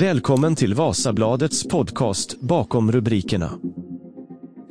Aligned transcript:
Välkommen 0.00 0.56
till 0.56 0.74
Vasabladets 0.74 1.68
podcast 1.68 2.40
Bakom 2.40 2.92
rubrikerna. 2.92 3.50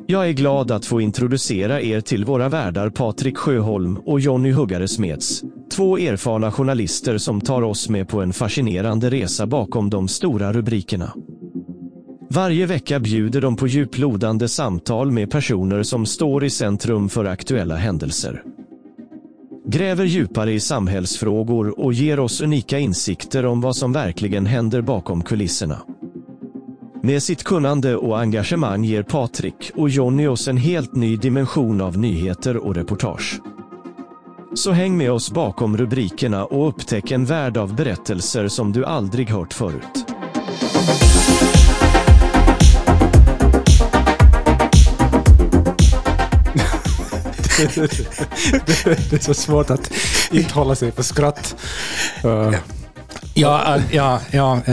Jag 0.07 0.29
är 0.29 0.33
glad 0.33 0.71
att 0.71 0.85
få 0.85 1.01
introducera 1.01 1.81
er 1.81 2.01
till 2.01 2.25
våra 2.25 2.49
värdar 2.49 2.89
Patrik 2.89 3.37
Sjöholm 3.37 3.97
och 3.97 4.19
Jonny 4.19 4.51
Huggare 4.51 4.87
Smeds. 4.87 5.43
Två 5.75 5.97
erfarna 5.97 6.51
journalister 6.51 7.17
som 7.17 7.41
tar 7.41 7.61
oss 7.61 7.89
med 7.89 8.07
på 8.07 8.21
en 8.21 8.33
fascinerande 8.33 9.09
resa 9.09 9.47
bakom 9.47 9.89
de 9.89 10.07
stora 10.07 10.53
rubrikerna. 10.53 11.13
Varje 12.29 12.65
vecka 12.65 12.99
bjuder 12.99 13.41
de 13.41 13.55
på 13.55 13.67
djuplodande 13.67 14.47
samtal 14.47 15.11
med 15.11 15.31
personer 15.31 15.83
som 15.83 16.05
står 16.05 16.43
i 16.43 16.49
centrum 16.49 17.09
för 17.09 17.25
aktuella 17.25 17.75
händelser. 17.75 18.43
Gräver 19.71 20.05
djupare 20.05 20.51
i 20.51 20.59
samhällsfrågor 20.59 21.79
och 21.79 21.93
ger 21.93 22.19
oss 22.19 22.41
unika 22.41 22.79
insikter 22.79 23.45
om 23.45 23.61
vad 23.61 23.75
som 23.75 23.93
verkligen 23.93 24.45
händer 24.45 24.81
bakom 24.81 25.23
kulisserna. 25.23 25.79
Med 27.03 27.23
sitt 27.23 27.43
kunnande 27.43 27.95
och 27.95 28.19
engagemang 28.19 28.83
ger 28.83 29.03
Patrik 29.03 29.71
och 29.75 29.89
Jonny 29.89 30.27
oss 30.27 30.47
en 30.47 30.57
helt 30.57 30.95
ny 30.95 31.17
dimension 31.17 31.81
av 31.81 31.97
nyheter 31.97 32.57
och 32.57 32.75
reportage. 32.75 33.41
Så 34.53 34.71
häng 34.71 34.97
med 34.97 35.11
oss 35.11 35.31
bakom 35.31 35.77
rubrikerna 35.77 36.45
och 36.45 36.67
upptäck 36.69 37.11
en 37.11 37.25
värld 37.25 37.57
av 37.57 37.75
berättelser 37.75 38.47
som 38.47 38.71
du 38.71 38.85
aldrig 38.85 39.29
hört 39.29 39.53
förut. 39.53 40.05
Det 47.59 49.13
är 49.13 49.23
så 49.23 49.33
svårt 49.33 49.69
att 49.69 49.91
inte 50.31 50.53
hålla 50.53 50.75
sig 50.75 50.91
för 50.91 51.03
skratt. 51.03 51.55
Uh. 52.25 52.55
Ja, 53.33 53.79
ja, 53.91 54.19
ja, 54.31 54.59
jag 54.65 54.69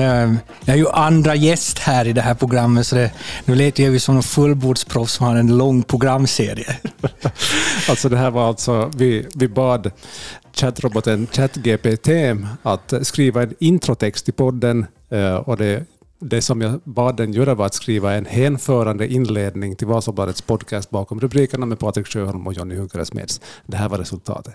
är 0.67 0.77
ju 0.77 0.89
andra 0.89 1.35
gäst 1.35 1.79
här 1.79 2.07
i 2.07 2.13
det 2.13 2.21
här 2.21 2.35
programmet, 2.35 2.87
så 2.87 2.97
det, 2.97 3.11
nu 3.45 3.55
lät 3.55 3.79
jag 3.79 3.93
ju 3.93 3.99
som 3.99 4.17
en 4.17 4.23
fullbordsproffs 4.23 5.13
som 5.13 5.27
har 5.27 5.37
en 5.37 5.57
lång 5.57 5.83
programserie. 5.83 6.77
alltså 7.89 8.09
det 8.09 8.17
här 8.17 8.31
var 8.31 8.49
alltså, 8.49 8.91
vi, 8.97 9.27
vi 9.35 9.49
bad 9.49 9.91
chattroboten 10.53 11.27
ChatGPT 11.33 12.09
att 12.63 12.93
skriva 13.03 13.43
en 13.43 13.55
introtext 13.59 14.25
till 14.25 14.35
podden 14.35 14.87
och 15.45 15.57
det 15.57 15.85
det 16.19 16.43
som 16.43 16.61
jag 16.61 16.81
bad 16.85 17.17
den 17.17 17.33
göra 17.33 17.55
var 17.55 17.67
att 17.67 17.75
skriva 17.75 18.15
en 18.15 18.27
hänförande 18.27 19.09
inledning 19.09 19.77
till 19.77 19.87
Vasabladets 19.87 20.43
podcast 20.43 20.91
bakom 20.91 21.21
rubrikerna 21.21 21.67
med 21.67 21.79
Patrik 21.79 22.07
Sjöholm 22.07 22.47
och 22.47 22.53
Jonny 22.53 22.75
Huggare 22.75 23.05
Smeds. 23.05 23.41
Det 23.67 23.77
här 23.77 23.89
var 23.89 23.99
resultatet. 23.99 24.55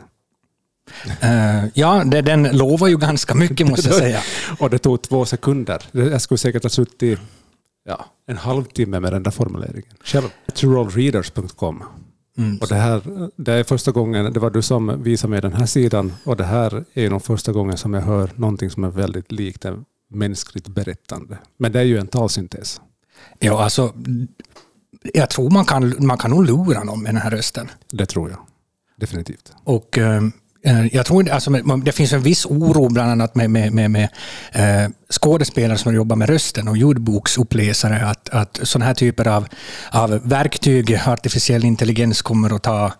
Uh, 1.24 1.68
ja, 1.74 2.04
det, 2.06 2.22
den 2.22 2.44
lovar 2.44 2.88
ju 2.88 2.98
ganska 2.98 3.36
mycket 3.36 3.68
måste 3.68 3.90
jag 3.90 3.98
säga. 3.98 4.20
och 4.60 4.70
det 4.70 4.78
tog 4.78 5.02
två 5.02 5.26
sekunder. 5.26 5.84
Jag 5.92 6.22
skulle 6.22 6.38
säkert 6.38 6.64
ha 6.64 6.70
suttit 6.70 7.20
ja, 7.86 8.06
en 8.28 8.38
halvtimme 8.38 9.00
med 9.00 9.14
den 9.14 9.24
där 9.24 9.32
formuleringen. 9.32 9.92
Själv, 10.04 10.30
naturalreaders.com. 10.48 11.84
Mm. 12.38 12.58
Och 12.58 12.68
det, 12.68 12.76
här, 12.76 13.02
det 13.36 13.54
är 13.54 13.64
första 13.64 13.92
gången, 13.92 14.34
det 14.34 14.40
var 14.40 14.50
du 14.50 14.62
som 14.62 15.04
visade 15.04 15.32
mig 15.32 15.42
den 15.42 15.54
här 15.54 15.66
sidan 15.66 16.14
och 16.24 16.38
det 16.38 16.44
här 16.44 16.86
är 16.94 17.10
nog 17.10 17.24
första 17.24 17.52
gången 17.52 17.78
som 17.78 17.94
jag 17.94 18.02
hör 18.02 18.30
någonting 18.36 18.70
som 18.70 18.84
är 18.84 18.90
väldigt 18.90 19.32
likt 19.32 19.66
en 19.66 19.86
mänskligt 20.12 20.68
berättande. 20.68 21.38
Men 21.58 21.72
det 21.72 21.80
är 21.80 21.84
ju 21.84 21.98
en 21.98 22.08
talsyntes. 22.08 22.82
Ja, 23.40 23.64
alltså, 23.64 23.94
jag 25.14 25.30
tror 25.30 25.50
man 25.50 25.66
kan, 25.66 25.96
man 26.00 26.18
kan 26.18 26.32
nog 26.32 26.46
lura 26.46 26.84
någon 26.84 27.04
med 27.04 27.14
den 27.14 27.22
här 27.22 27.32
rösten. 27.32 27.72
Det 27.92 28.06
tror 28.06 28.30
jag. 28.30 28.40
Definitivt. 28.96 29.54
Och 29.64 29.98
eh, 29.98 30.24
eh 30.64 30.96
jag 30.96 31.06
tror 31.06 31.30
alltså, 31.30 31.52
det 31.86 31.92
finns 31.92 32.14
en 32.14 32.22
viss 32.22 32.46
oro 32.46 32.90
bland 32.90 33.12
annat 33.12 33.36
med, 33.36 33.50
med, 33.50 33.74
med, 33.74 33.92
med 33.92 34.10
eh, 34.52 34.92
skådespelare 35.10 35.78
som 35.78 35.96
jobbar 35.96 36.16
med 36.16 36.30
rösten 36.30 36.68
och 36.68 36.78
ljudboksuppläsare 36.78 38.06
att, 38.06 38.30
att 38.30 38.60
sådana 38.64 38.86
här 38.86 38.94
typer 38.94 39.28
av, 39.28 39.48
av 39.92 40.30
verktyg, 40.30 41.00
artificiell 41.08 41.66
intelligens, 41.66 42.22
kommer 42.22 42.56
att 42.56 42.64
ta 42.64 42.94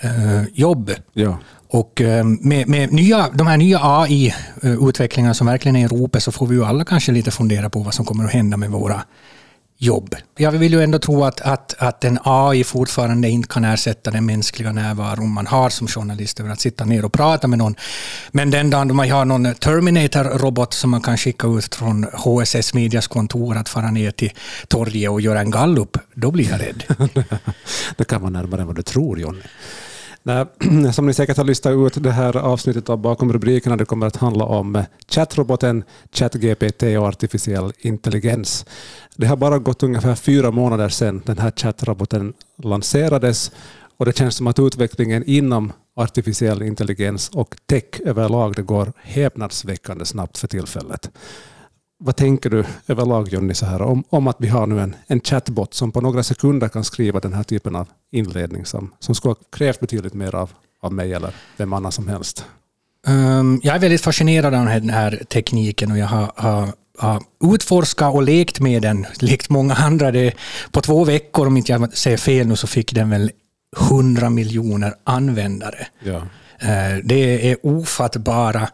eh, 0.00 0.42
jobb. 0.52 0.90
Ja. 1.12 1.38
Och 1.72 2.00
eh, 2.00 2.24
med, 2.24 2.68
med, 2.68 2.92
nya, 2.92 3.28
de 3.34 3.46
här 3.46 3.56
nya 3.56 3.78
AI-utvecklingarna 3.82 5.30
eh, 5.30 5.34
som 5.34 5.46
verkligen 5.46 5.76
är 5.76 5.84
i 5.84 5.88
ropet 5.88 6.22
så 6.22 6.32
får 6.32 6.46
vi 6.46 6.54
ju 6.54 6.64
alla 6.64 6.84
kanske 6.84 7.12
lite 7.12 7.30
fundera 7.30 7.70
på 7.70 7.78
vad 7.78 7.94
som 7.94 8.04
kommer 8.04 8.24
att 8.24 8.32
hända 8.32 8.56
med 8.56 8.70
våra 8.70 9.02
jobb. 9.78 10.14
Jag 10.36 10.52
vill 10.52 10.72
ju 10.72 10.82
ändå 10.82 10.98
tro 10.98 11.24
att, 11.24 11.40
att, 11.40 11.74
att 11.78 12.04
en 12.04 12.18
AI 12.24 12.64
fortfarande 12.64 13.28
inte 13.28 13.48
kan 13.48 13.64
ersätta 13.64 14.10
den 14.10 14.26
mänskliga 14.26 14.72
närvaron 14.72 15.30
man 15.30 15.46
har 15.46 15.70
som 15.70 15.88
journalist 15.88 16.40
över 16.40 16.50
att 16.50 16.60
sitta 16.60 16.84
ner 16.84 17.04
och 17.04 17.12
prata 17.12 17.48
med 17.48 17.58
någon. 17.58 17.74
Men 18.30 18.50
den 18.50 18.70
dagen 18.70 18.96
man 18.96 19.10
har 19.10 19.24
någon 19.24 19.54
Terminator-robot 19.54 20.72
som 20.74 20.90
man 20.90 21.00
kan 21.00 21.16
skicka 21.16 21.46
ut 21.46 21.74
från 21.74 22.06
HSS 22.12 22.74
Medias 22.74 23.06
kontor 23.06 23.56
att 23.56 23.68
fara 23.68 23.90
ner 23.90 24.10
till 24.10 24.32
torget 24.68 25.10
och 25.10 25.20
göra 25.20 25.40
en 25.40 25.50
gallup, 25.50 25.96
då 26.14 26.30
blir 26.30 26.50
jag 26.50 26.60
rädd. 26.60 26.82
det 27.96 28.04
kan 28.04 28.20
vara 28.20 28.30
närmare 28.30 28.60
än 28.60 28.66
vad 28.66 28.76
du 28.76 28.82
tror, 28.82 29.20
Jonny. 29.20 29.42
Nej, 30.22 30.46
som 30.92 31.06
ni 31.06 31.14
säkert 31.14 31.36
har 31.36 31.44
listat 31.44 31.72
ut, 31.72 32.02
det 32.02 32.10
här 32.10 32.36
avsnittet 32.36 32.88
av 32.88 32.98
Bakom 32.98 33.32
rubrikerna 33.32 33.76
det 33.76 33.84
kommer 33.84 34.06
att 34.06 34.16
handla 34.16 34.44
om 34.44 34.76
eh, 34.76 34.84
chattroboten 35.08 35.84
ChatGPT 36.12 36.82
och 36.82 37.06
artificiell 37.06 37.72
intelligens. 37.78 38.66
Det 39.16 39.26
har 39.26 39.36
bara 39.36 39.58
gått 39.58 39.82
ungefär 39.82 40.14
fyra 40.14 40.50
månader 40.50 40.88
sedan 40.88 41.22
den 41.26 41.38
här 41.38 41.52
chattroboten 41.56 42.32
lanserades 42.62 43.52
och 43.96 44.04
det 44.04 44.16
känns 44.16 44.36
som 44.36 44.46
att 44.46 44.58
utvecklingen 44.58 45.24
inom 45.26 45.72
artificiell 45.96 46.62
intelligens 46.62 47.28
och 47.28 47.56
tech 47.66 48.00
överlag 48.04 48.54
det 48.56 48.62
går 48.62 48.92
häpnadsväckande 49.02 50.04
snabbt 50.04 50.38
för 50.38 50.48
tillfället. 50.48 51.10
Vad 52.04 52.16
tänker 52.16 52.50
du 52.50 52.64
överlag 52.86 53.28
Jonny 53.28 53.54
så 53.54 53.66
här, 53.66 53.82
om, 53.82 54.04
om 54.08 54.26
att 54.26 54.36
vi 54.38 54.48
har 54.48 54.66
nu 54.66 54.80
en, 54.80 54.96
en 55.06 55.20
chatbot 55.20 55.74
som 55.74 55.92
på 55.92 56.00
några 56.00 56.22
sekunder 56.22 56.68
kan 56.68 56.84
skriva 56.84 57.20
den 57.20 57.32
här 57.32 57.42
typen 57.42 57.76
av 57.76 57.88
inledning 58.12 58.66
som, 58.66 58.92
som 58.98 59.14
skulle 59.14 59.30
ha 59.30 59.38
krävt 59.56 59.80
betydligt 59.80 60.14
mer 60.14 60.34
av, 60.34 60.50
av 60.80 60.92
mig 60.92 61.12
eller 61.12 61.34
vem 61.56 61.72
annan 61.72 61.92
som 61.92 62.08
helst? 62.08 62.44
Um, 63.06 63.60
jag 63.62 63.74
är 63.74 63.78
väldigt 63.78 64.00
fascinerad 64.00 64.54
av 64.54 64.66
den 64.66 64.90
här 64.90 65.22
tekniken 65.28 65.92
och 65.92 65.98
jag 65.98 66.06
har, 66.06 66.32
har, 66.36 66.68
har 66.98 67.22
utforskat 67.54 68.14
och 68.14 68.22
lekt 68.22 68.60
med 68.60 68.82
den, 68.82 69.06
likt 69.20 69.50
många 69.50 69.74
andra. 69.74 70.10
Det, 70.10 70.34
på 70.72 70.80
två 70.80 71.04
veckor, 71.04 71.46
om 71.46 71.56
inte 71.56 71.72
jag 71.72 71.96
säger 71.96 72.16
fel 72.16 72.46
nu, 72.46 72.56
så 72.56 72.66
fick 72.66 72.94
den 72.94 73.10
väl 73.10 73.30
100 73.90 74.30
miljoner 74.30 74.94
användare. 75.04 75.86
Ja. 76.04 76.16
Uh, 76.62 77.04
det 77.04 77.50
är 77.50 77.66
ofattbara 77.66 78.68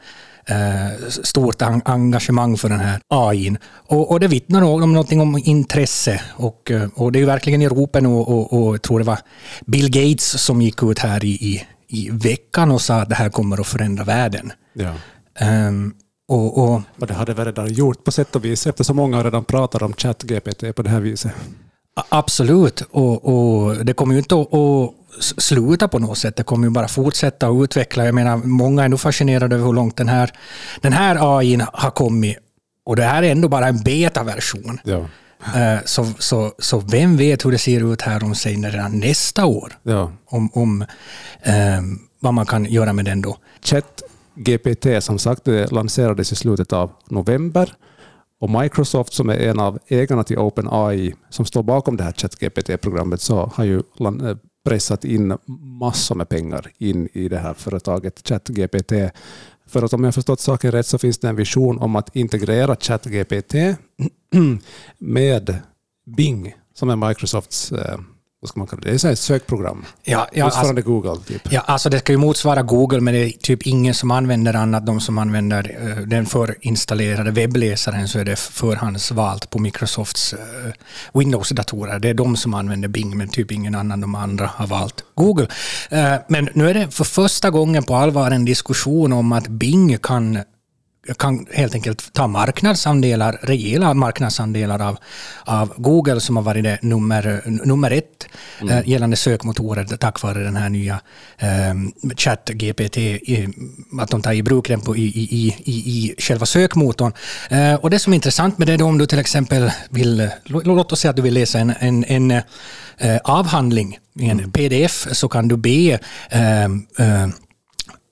eh, 0.48 1.08
stort 1.08 1.62
engagemang 1.84 2.56
för 2.56 2.68
den 2.68 2.80
här 2.80 3.00
AI. 3.08 3.56
Och, 3.70 4.10
och 4.10 4.20
det 4.20 4.28
vittnar 4.28 4.62
om 4.62 4.92
någonting 4.92 5.20
om 5.20 5.42
intresse. 5.44 6.20
Och, 6.36 6.70
eh, 6.70 6.88
och 6.94 7.12
det 7.12 7.20
är 7.20 7.26
verkligen 7.26 7.62
i 7.62 7.68
ropen 7.68 8.06
och, 8.06 8.28
och, 8.28 8.52
och 8.52 8.74
jag 8.74 8.82
tror 8.82 8.98
det 8.98 9.04
var 9.04 9.18
Bill 9.66 9.90
Gates 9.90 10.42
som 10.42 10.62
gick 10.62 10.82
ut 10.82 10.98
här 10.98 11.24
i, 11.24 11.28
i, 11.28 11.66
i 11.88 12.10
veckan 12.10 12.70
och 12.70 12.80
sa 12.80 12.94
att 12.94 13.08
det 13.08 13.14
här 13.14 13.30
kommer 13.30 13.60
att 13.60 13.66
förändra 13.66 14.04
världen. 14.04 14.52
Ja. 14.72 14.94
Um, 15.68 15.94
och, 16.28 16.58
och, 16.58 16.82
och 17.00 17.06
det 17.06 17.14
hade 17.14 17.34
vi 17.34 17.44
redan 17.44 17.72
gjort 17.72 18.04
på 18.04 18.12
sätt 18.12 18.36
och 18.36 18.44
vis 18.44 18.66
eftersom 18.66 18.96
många 18.96 19.22
redan 19.22 19.44
pratar 19.44 19.82
om 19.82 19.92
ChatGPT 19.92 20.74
på 20.74 20.82
det 20.82 20.90
här 20.90 21.00
viset. 21.00 21.32
Absolut, 22.08 22.80
och, 22.90 23.24
och 23.24 23.84
det 23.84 23.92
kommer 23.92 24.14
ju 24.14 24.18
inte 24.18 24.34
att 24.34 24.52
sluta 25.20 25.88
på 25.88 25.98
något 25.98 26.18
sätt. 26.18 26.36
Det 26.36 26.42
kommer 26.42 26.66
ju 26.66 26.70
bara 26.70 26.88
fortsätta 26.88 27.48
att 27.48 27.64
utveckla. 27.64 28.04
Jag 28.04 28.14
menar, 28.14 28.36
många 28.36 28.84
är 28.84 28.88
nog 28.88 29.00
fascinerade 29.00 29.56
över 29.56 29.66
hur 29.66 29.72
långt 29.72 29.96
den 29.96 30.08
här, 30.08 30.32
den 30.80 30.92
här 30.92 31.38
AI 31.38 31.60
har 31.72 31.90
kommit. 31.90 32.38
Och 32.84 32.96
det 32.96 33.02
här 33.02 33.22
är 33.22 33.32
ändå 33.32 33.48
bara 33.48 33.68
en 33.68 33.82
betaversion. 33.82 34.78
Ja. 34.84 35.04
Eh, 35.56 35.78
så, 35.84 36.06
så, 36.18 36.52
så 36.58 36.78
vem 36.78 37.16
vet 37.16 37.44
hur 37.44 37.52
det 37.52 37.58
ser 37.58 37.92
ut 37.92 38.02
här 38.02 38.24
om 38.24 38.34
sig 38.34 38.56
redan 38.56 38.98
nästa 38.98 39.46
år? 39.46 39.78
Ja. 39.82 40.12
Om, 40.26 40.50
om 40.52 40.84
um, 41.78 42.08
vad 42.20 42.34
man 42.34 42.46
kan 42.46 42.64
göra 42.64 42.92
med 42.92 43.04
den 43.04 43.22
då. 43.22 43.36
Chat 43.62 44.02
GPT 44.34 44.86
som 45.00 45.18
sagt 45.18 45.44
det 45.44 45.72
lanserades 45.72 46.32
i 46.32 46.36
slutet 46.36 46.72
av 46.72 46.90
november. 47.08 47.74
Och 48.40 48.50
Microsoft 48.50 49.12
som 49.12 49.28
är 49.28 49.34
en 49.34 49.58
av 49.58 49.78
ägarna 49.88 50.24
till 50.24 50.38
OpenAI 50.38 51.14
som 51.30 51.44
står 51.44 51.62
bakom 51.62 51.96
det 51.96 52.04
här 52.04 52.12
ChatGPT-programmet 52.12 53.20
så 53.20 53.52
har 53.54 53.64
ju 53.64 53.76
eh, 53.76 54.36
pressat 54.68 55.04
in 55.04 55.38
massor 55.80 56.14
med 56.14 56.28
pengar 56.28 56.70
in 56.78 57.08
i 57.12 57.28
det 57.28 57.38
här 57.38 57.54
företaget 57.54 58.28
ChatGPT. 58.28 58.92
För 59.66 59.82
att 59.82 59.92
om 59.92 60.04
jag 60.04 60.14
förstått 60.14 60.40
saken 60.40 60.72
rätt 60.72 60.86
så 60.86 60.98
finns 60.98 61.18
det 61.18 61.28
en 61.28 61.36
vision 61.36 61.78
om 61.78 61.96
att 61.96 62.16
integrera 62.16 62.76
ChatGPT 62.76 63.54
med 64.98 65.56
Bing 66.16 66.54
som 66.74 66.90
är 66.90 67.08
Microsofts 67.08 67.72
eh, 67.72 67.98
vad 68.40 68.48
ska 68.48 68.60
man 68.60 68.66
kalla 68.66 68.82
det? 68.82 68.90
Det 68.90 69.04
är 69.04 69.12
ett 69.12 69.18
sökprogram. 69.18 69.84
Ja, 70.02 70.28
ja, 70.32 70.44
Motsvarande 70.44 70.80
alltså, 70.80 70.90
Google. 70.90 71.20
Typ. 71.26 71.52
Ja, 71.52 71.60
alltså 71.60 71.90
det 71.90 71.98
ska 71.98 72.12
ju 72.12 72.18
motsvara 72.18 72.62
Google, 72.62 73.00
men 73.00 73.14
det 73.14 73.20
är 73.20 73.30
typ 73.30 73.62
ingen 73.62 73.94
som 73.94 74.10
använder 74.10 74.54
annat. 74.54 74.86
De 74.86 75.00
som 75.00 75.18
använder 75.18 75.76
uh, 75.82 76.06
den 76.06 76.26
förinstallerade 76.26 77.30
webbläsaren 77.30 78.08
så 78.08 78.18
är 78.18 78.24
det 78.24 78.36
förhandsvalt 78.36 79.50
på 79.50 79.58
Microsofts 79.58 80.34
uh, 80.34 80.38
Windows-datorer. 81.14 81.98
Det 81.98 82.08
är 82.08 82.14
de 82.14 82.36
som 82.36 82.54
använder 82.54 82.88
Bing, 82.88 83.16
men 83.16 83.28
typ 83.28 83.52
ingen 83.52 83.74
annan. 83.74 84.00
De 84.00 84.14
andra 84.14 84.50
har 84.54 84.66
valt 84.66 85.04
Google. 85.14 85.46
Uh, 85.92 86.14
men 86.28 86.48
nu 86.54 86.70
är 86.70 86.74
det 86.74 86.90
för 86.90 87.04
första 87.04 87.50
gången 87.50 87.82
på 87.82 87.94
allvar 87.94 88.30
en 88.30 88.44
diskussion 88.44 89.12
om 89.12 89.32
att 89.32 89.48
Bing 89.48 89.98
kan 89.98 90.38
kan 91.18 91.46
helt 91.52 91.74
enkelt 91.74 92.12
ta 92.12 92.26
marknadsandelar, 92.26 93.38
rejäla 93.42 93.94
marknadsandelar 93.94 94.88
av, 94.88 94.98
av 95.44 95.74
Google 95.76 96.20
som 96.20 96.36
har 96.36 96.42
varit 96.42 96.64
det 96.64 96.78
nummer, 96.82 97.42
nummer 97.46 97.90
ett 97.90 98.26
mm. 98.60 98.78
eh, 98.78 98.88
gällande 98.88 99.16
sökmotorer 99.16 99.84
tack 99.84 100.22
vare 100.22 100.38
den 100.38 100.56
här 100.56 100.68
nya 100.68 101.00
eh, 101.38 101.74
ChatGPT, 102.16 102.98
att 104.00 104.10
de 104.10 104.22
tar 104.22 104.32
i 104.32 104.42
bruk 104.42 104.68
den 104.68 104.80
på, 104.80 104.96
i, 104.96 105.06
i, 105.06 105.54
i, 105.64 105.72
i 105.72 106.14
själva 106.18 106.46
sökmotorn. 106.46 107.12
Eh, 107.50 107.74
och 107.74 107.90
det 107.90 107.98
som 107.98 108.12
är 108.12 108.14
intressant 108.14 108.58
med 108.58 108.66
det, 108.68 108.76
då, 108.76 108.84
om 108.84 108.98
du 108.98 109.06
till 109.06 109.18
exempel 109.18 109.70
vill, 109.90 110.30
låt 110.46 110.92
oss 110.92 111.00
säga 111.00 111.10
att 111.10 111.16
du 111.16 111.22
vill 111.22 111.34
läsa 111.34 111.58
en, 111.58 111.74
en, 111.78 112.04
en 112.04 112.30
eh, 112.98 113.16
avhandling 113.24 113.98
i 114.20 114.24
en 114.28 114.38
mm. 114.38 114.52
pdf, 114.52 115.06
så 115.12 115.28
kan 115.28 115.48
du 115.48 115.56
be 115.56 115.98
eh, 116.30 116.64
eh, 116.64 117.28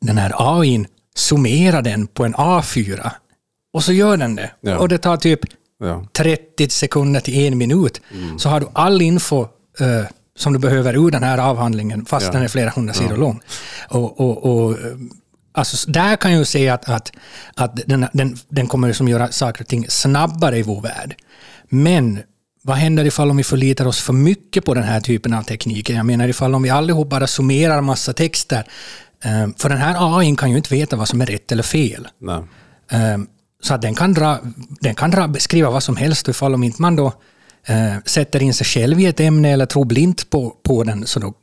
den 0.00 0.18
här 0.18 0.60
AIn 0.60 0.86
summera 1.16 1.82
den 1.82 2.06
på 2.06 2.24
en 2.24 2.34
A4. 2.34 3.10
Och 3.72 3.84
så 3.84 3.92
gör 3.92 4.16
den 4.16 4.36
det. 4.36 4.50
Ja. 4.60 4.78
Och 4.78 4.88
det 4.88 4.98
tar 4.98 5.16
typ 5.16 5.40
ja. 5.78 6.06
30 6.12 6.68
sekunder 6.68 7.20
till 7.20 7.34
en 7.34 7.58
minut. 7.58 8.00
Mm. 8.14 8.38
Så 8.38 8.48
har 8.48 8.60
du 8.60 8.68
all 8.72 9.02
info 9.02 9.40
uh, 9.80 10.06
som 10.36 10.52
du 10.52 10.58
behöver 10.58 10.96
ur 10.96 11.10
den 11.10 11.22
här 11.22 11.38
avhandlingen, 11.38 12.04
fast 12.04 12.26
ja. 12.26 12.32
den 12.32 12.42
är 12.42 12.48
flera 12.48 12.70
hundra 12.70 12.94
sidor 12.94 13.16
lång. 13.16 13.40
Och, 13.88 14.20
och, 14.20 14.44
och, 14.44 14.72
eh, 14.72 14.96
alltså, 15.52 15.90
där 15.90 16.16
kan 16.16 16.32
jag 16.32 16.46
säga 16.46 16.74
att, 16.74 16.88
att, 16.88 17.12
att 17.54 17.80
den, 17.86 18.06
den, 18.12 18.36
den 18.48 18.66
kommer 18.66 18.92
som 18.92 19.08
göra 19.08 19.32
saker 19.32 19.62
och 19.62 19.68
ting 19.68 19.86
snabbare 19.88 20.58
i 20.58 20.62
vår 20.62 20.80
värld. 20.80 21.14
Men 21.68 22.22
vad 22.62 22.76
händer 22.76 23.04
ifall 23.04 23.30
om 23.30 23.36
vi 23.36 23.44
förlitar 23.44 23.86
oss 23.86 24.00
för 24.00 24.12
mycket 24.12 24.64
på 24.64 24.74
den 24.74 24.84
här 24.84 25.00
typen 25.00 25.34
av 25.34 25.42
tekniker? 25.42 25.94
Jag 25.94 26.06
menar 26.06 26.28
ifall 26.28 26.54
om 26.54 26.62
vi 26.62 26.70
allihop 26.70 27.08
bara 27.08 27.26
summerar 27.26 27.80
massa 27.80 28.12
texter 28.12 28.64
för 29.56 29.68
den 29.68 29.78
här 29.78 30.18
AI 30.18 30.36
kan 30.36 30.50
ju 30.50 30.56
inte 30.56 30.74
veta 30.74 30.96
vad 30.96 31.08
som 31.08 31.20
är 31.20 31.26
rätt 31.26 31.52
eller 31.52 31.62
fel. 31.62 32.08
Nej. 32.18 32.42
Ehm, 32.90 33.26
så 33.62 33.74
att 33.74 33.82
den 33.82 33.94
kan, 33.94 34.14
dra, 34.14 34.38
den 34.80 34.94
kan 34.94 35.10
dra, 35.10 35.34
skriva 35.38 35.70
vad 35.70 35.82
som 35.82 35.96
helst, 35.96 36.28
ifall 36.28 36.54
om 36.54 36.64
inte 36.64 36.82
man 36.82 36.96
då 36.96 37.12
äh, 37.66 37.96
sätter 38.04 38.42
in 38.42 38.54
sig 38.54 38.66
själv 38.66 39.00
i 39.00 39.06
ett 39.06 39.20
ämne 39.20 39.50
eller 39.50 39.66
tror 39.66 39.84
blint 39.84 40.30
på, 40.30 40.56
på 40.62 40.84
den, 40.84 41.06
så 41.06 41.20
då 41.20 41.34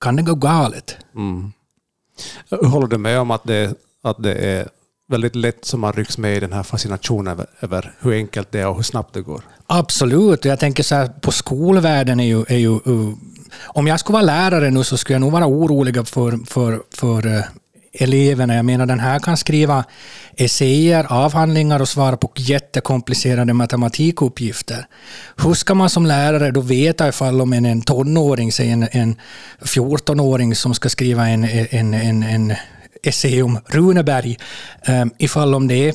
kan 0.00 0.16
det 0.16 0.22
gå 0.22 0.34
galet. 0.34 0.96
Mm. 1.16 1.52
Håller 2.50 2.86
du 2.86 2.98
med 2.98 3.20
om 3.20 3.30
att 3.30 3.44
det, 3.44 3.74
att 4.02 4.22
det 4.22 4.34
är 4.34 4.68
väldigt 5.08 5.36
lätt 5.36 5.64
som 5.64 5.80
man 5.80 5.92
rycks 5.92 6.18
med 6.18 6.36
i 6.36 6.40
den 6.40 6.52
här 6.52 6.62
fascinationen 6.62 7.32
över, 7.32 7.46
över 7.60 7.94
hur 8.00 8.12
enkelt 8.12 8.52
det 8.52 8.60
är 8.60 8.68
och 8.68 8.76
hur 8.76 8.82
snabbt 8.82 9.14
det 9.14 9.22
går? 9.22 9.42
Absolut. 9.66 10.44
Jag 10.44 10.58
tänker 10.58 10.82
så 10.82 10.94
här, 10.94 11.08
på 11.08 11.32
skolvärlden 11.32 12.20
är 12.20 12.24
ju, 12.24 12.44
är 12.48 12.58
ju 12.58 12.78
om 13.60 13.86
jag 13.86 14.00
skulle 14.00 14.14
vara 14.14 14.24
lärare 14.24 14.70
nu 14.70 14.84
så 14.84 14.96
skulle 14.96 15.14
jag 15.14 15.20
nog 15.20 15.32
vara 15.32 15.46
orolig 15.46 16.08
för, 16.08 16.46
för, 16.46 16.82
för 16.94 17.26
eh, 17.26 17.44
eleverna. 17.92 18.54
Jag 18.54 18.64
menar, 18.64 18.86
den 18.86 19.00
här 19.00 19.18
kan 19.18 19.36
skriva 19.36 19.84
essäer, 20.36 21.06
avhandlingar 21.08 21.80
och 21.80 21.88
svara 21.88 22.16
på 22.16 22.30
jättekomplicerade 22.36 23.52
matematikuppgifter. 23.52 24.86
Hur 25.36 25.54
ska 25.54 25.74
man 25.74 25.90
som 25.90 26.06
lärare 26.06 26.50
då 26.50 26.60
veta 26.60 27.08
ifall 27.08 27.40
om 27.40 27.52
en, 27.52 27.66
en 27.66 27.82
tonåring, 27.82 28.52
säg 28.52 28.70
en, 28.70 28.88
en 28.90 29.16
14-åring 29.60 30.54
som 30.54 30.74
ska 30.74 30.88
skriva 30.88 31.28
en, 31.28 31.44
en, 31.70 31.94
en, 31.94 32.22
en 32.22 32.54
essä 33.02 33.42
om 33.42 33.58
Runeberg, 33.66 34.38
um, 34.88 35.10
ifall 35.18 35.54
om 35.54 35.68
det 35.68 35.88
är 35.88 35.94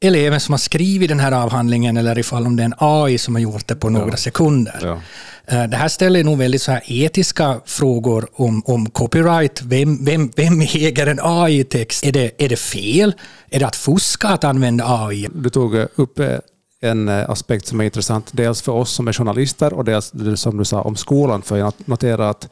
eleven 0.00 0.40
som 0.40 0.52
har 0.52 0.58
skrivit 0.58 1.08
den 1.08 1.20
här 1.20 1.32
avhandlingen 1.32 1.96
eller 1.96 2.18
ifall 2.18 2.46
om 2.46 2.56
det 2.56 2.62
är 2.62 2.64
en 2.64 2.74
AI 2.78 3.18
som 3.18 3.34
har 3.34 3.42
gjort 3.42 3.66
det 3.66 3.76
på 3.76 3.90
några 3.90 4.10
ja. 4.10 4.16
sekunder. 4.16 4.80
Ja. 4.82 5.00
Eh, 5.46 5.68
det 5.68 5.76
här 5.76 5.88
ställer 5.88 6.24
nog 6.24 6.38
väldigt 6.38 6.62
så 6.62 6.72
här 6.72 6.82
etiska 6.86 7.60
frågor 7.64 8.28
om, 8.32 8.62
om 8.64 8.90
copyright. 8.90 9.62
Vem, 9.62 10.04
vem, 10.04 10.30
vem 10.36 10.60
äger 10.60 11.06
en 11.06 11.18
AI-text? 11.22 12.04
Är 12.04 12.12
det, 12.12 12.44
är 12.44 12.48
det 12.48 12.56
fel? 12.56 13.14
Är 13.50 13.58
det 13.58 13.66
att 13.66 13.76
fuska 13.76 14.28
att 14.28 14.44
använda 14.44 14.84
AI? 14.88 15.28
Du 15.34 15.50
tog 15.50 15.74
upp 15.74 16.18
eh, 16.18 16.38
en 16.80 17.08
eh, 17.08 17.30
aspekt 17.30 17.66
som 17.66 17.80
är 17.80 17.84
intressant, 17.84 18.30
dels 18.32 18.62
för 18.62 18.72
oss 18.72 18.90
som 18.90 19.08
är 19.08 19.12
journalister 19.12 19.72
och 19.72 19.84
dels 19.84 20.12
som 20.34 20.56
du 20.56 20.64
sa 20.64 20.82
om 20.82 20.96
skolan. 20.96 21.42
För 21.42 21.56
jag 21.56 21.72
noterar 21.84 22.30
att 22.30 22.48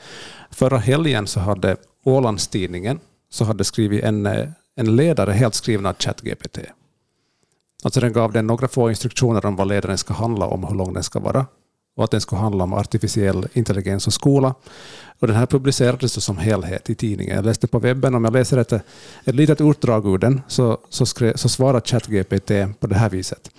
förra 0.51 0.79
helgen 0.79 1.27
så 1.27 1.41
hade 1.41 1.77
Ålandstidningen 2.05 3.01
så 3.31 3.45
hade 3.45 3.65
skrivit 3.65 4.05
en, 4.05 4.27
en 4.77 4.97
ledare 4.97 5.33
helt 5.33 5.55
skriven 5.55 5.87
av 5.87 5.95
ChatGPT. 5.99 6.59
Alltså 7.85 8.01
den 8.01 8.13
gav 8.13 8.33
den 8.33 8.47
några 8.47 8.69
få 8.69 8.91
instruktioner 8.91 9.47
om 9.47 9.57
vad 9.57 9.69
ledaren 9.69 9.99
ska 9.99 10.15
handla 10.15 10.47
om, 10.47 10.65
hur 10.65 10.75
lång 10.75 10.95
den 10.95 11.03
ska 11.03 11.21
vara 11.21 11.47
och 11.97 12.05
att 12.05 12.11
den 12.11 12.21
skulle 12.21 12.41
handla 12.41 12.65
om 12.65 12.73
artificiell 12.73 13.49
intelligens 13.53 14.07
och 14.07 14.13
skola. 14.13 14.55
Och 15.19 15.27
den 15.27 15.37
här 15.37 15.47
publicerades 15.47 16.25
som 16.25 16.39
helhet 16.39 16.91
i 16.91 16.95
tidningen. 16.95 17.37
Jag 17.37 17.45
läste 17.45 17.67
på 17.67 17.79
webben, 17.79 18.15
om 18.15 18.25
jag 18.25 18.33
läser 18.33 18.59
ett, 18.59 18.73
ett 19.25 19.35
litet 19.35 19.61
utdrag 19.61 20.07
ur 20.07 20.19
den, 20.19 20.43
så, 20.49 20.79
så, 20.89 21.07
skrev, 21.07 21.37
så 21.37 21.49
svarar 21.49 21.81
ChatGPT 21.81 22.81
på 22.81 22.87
det 22.87 22.95
här 22.95 23.11
viset 23.11 23.51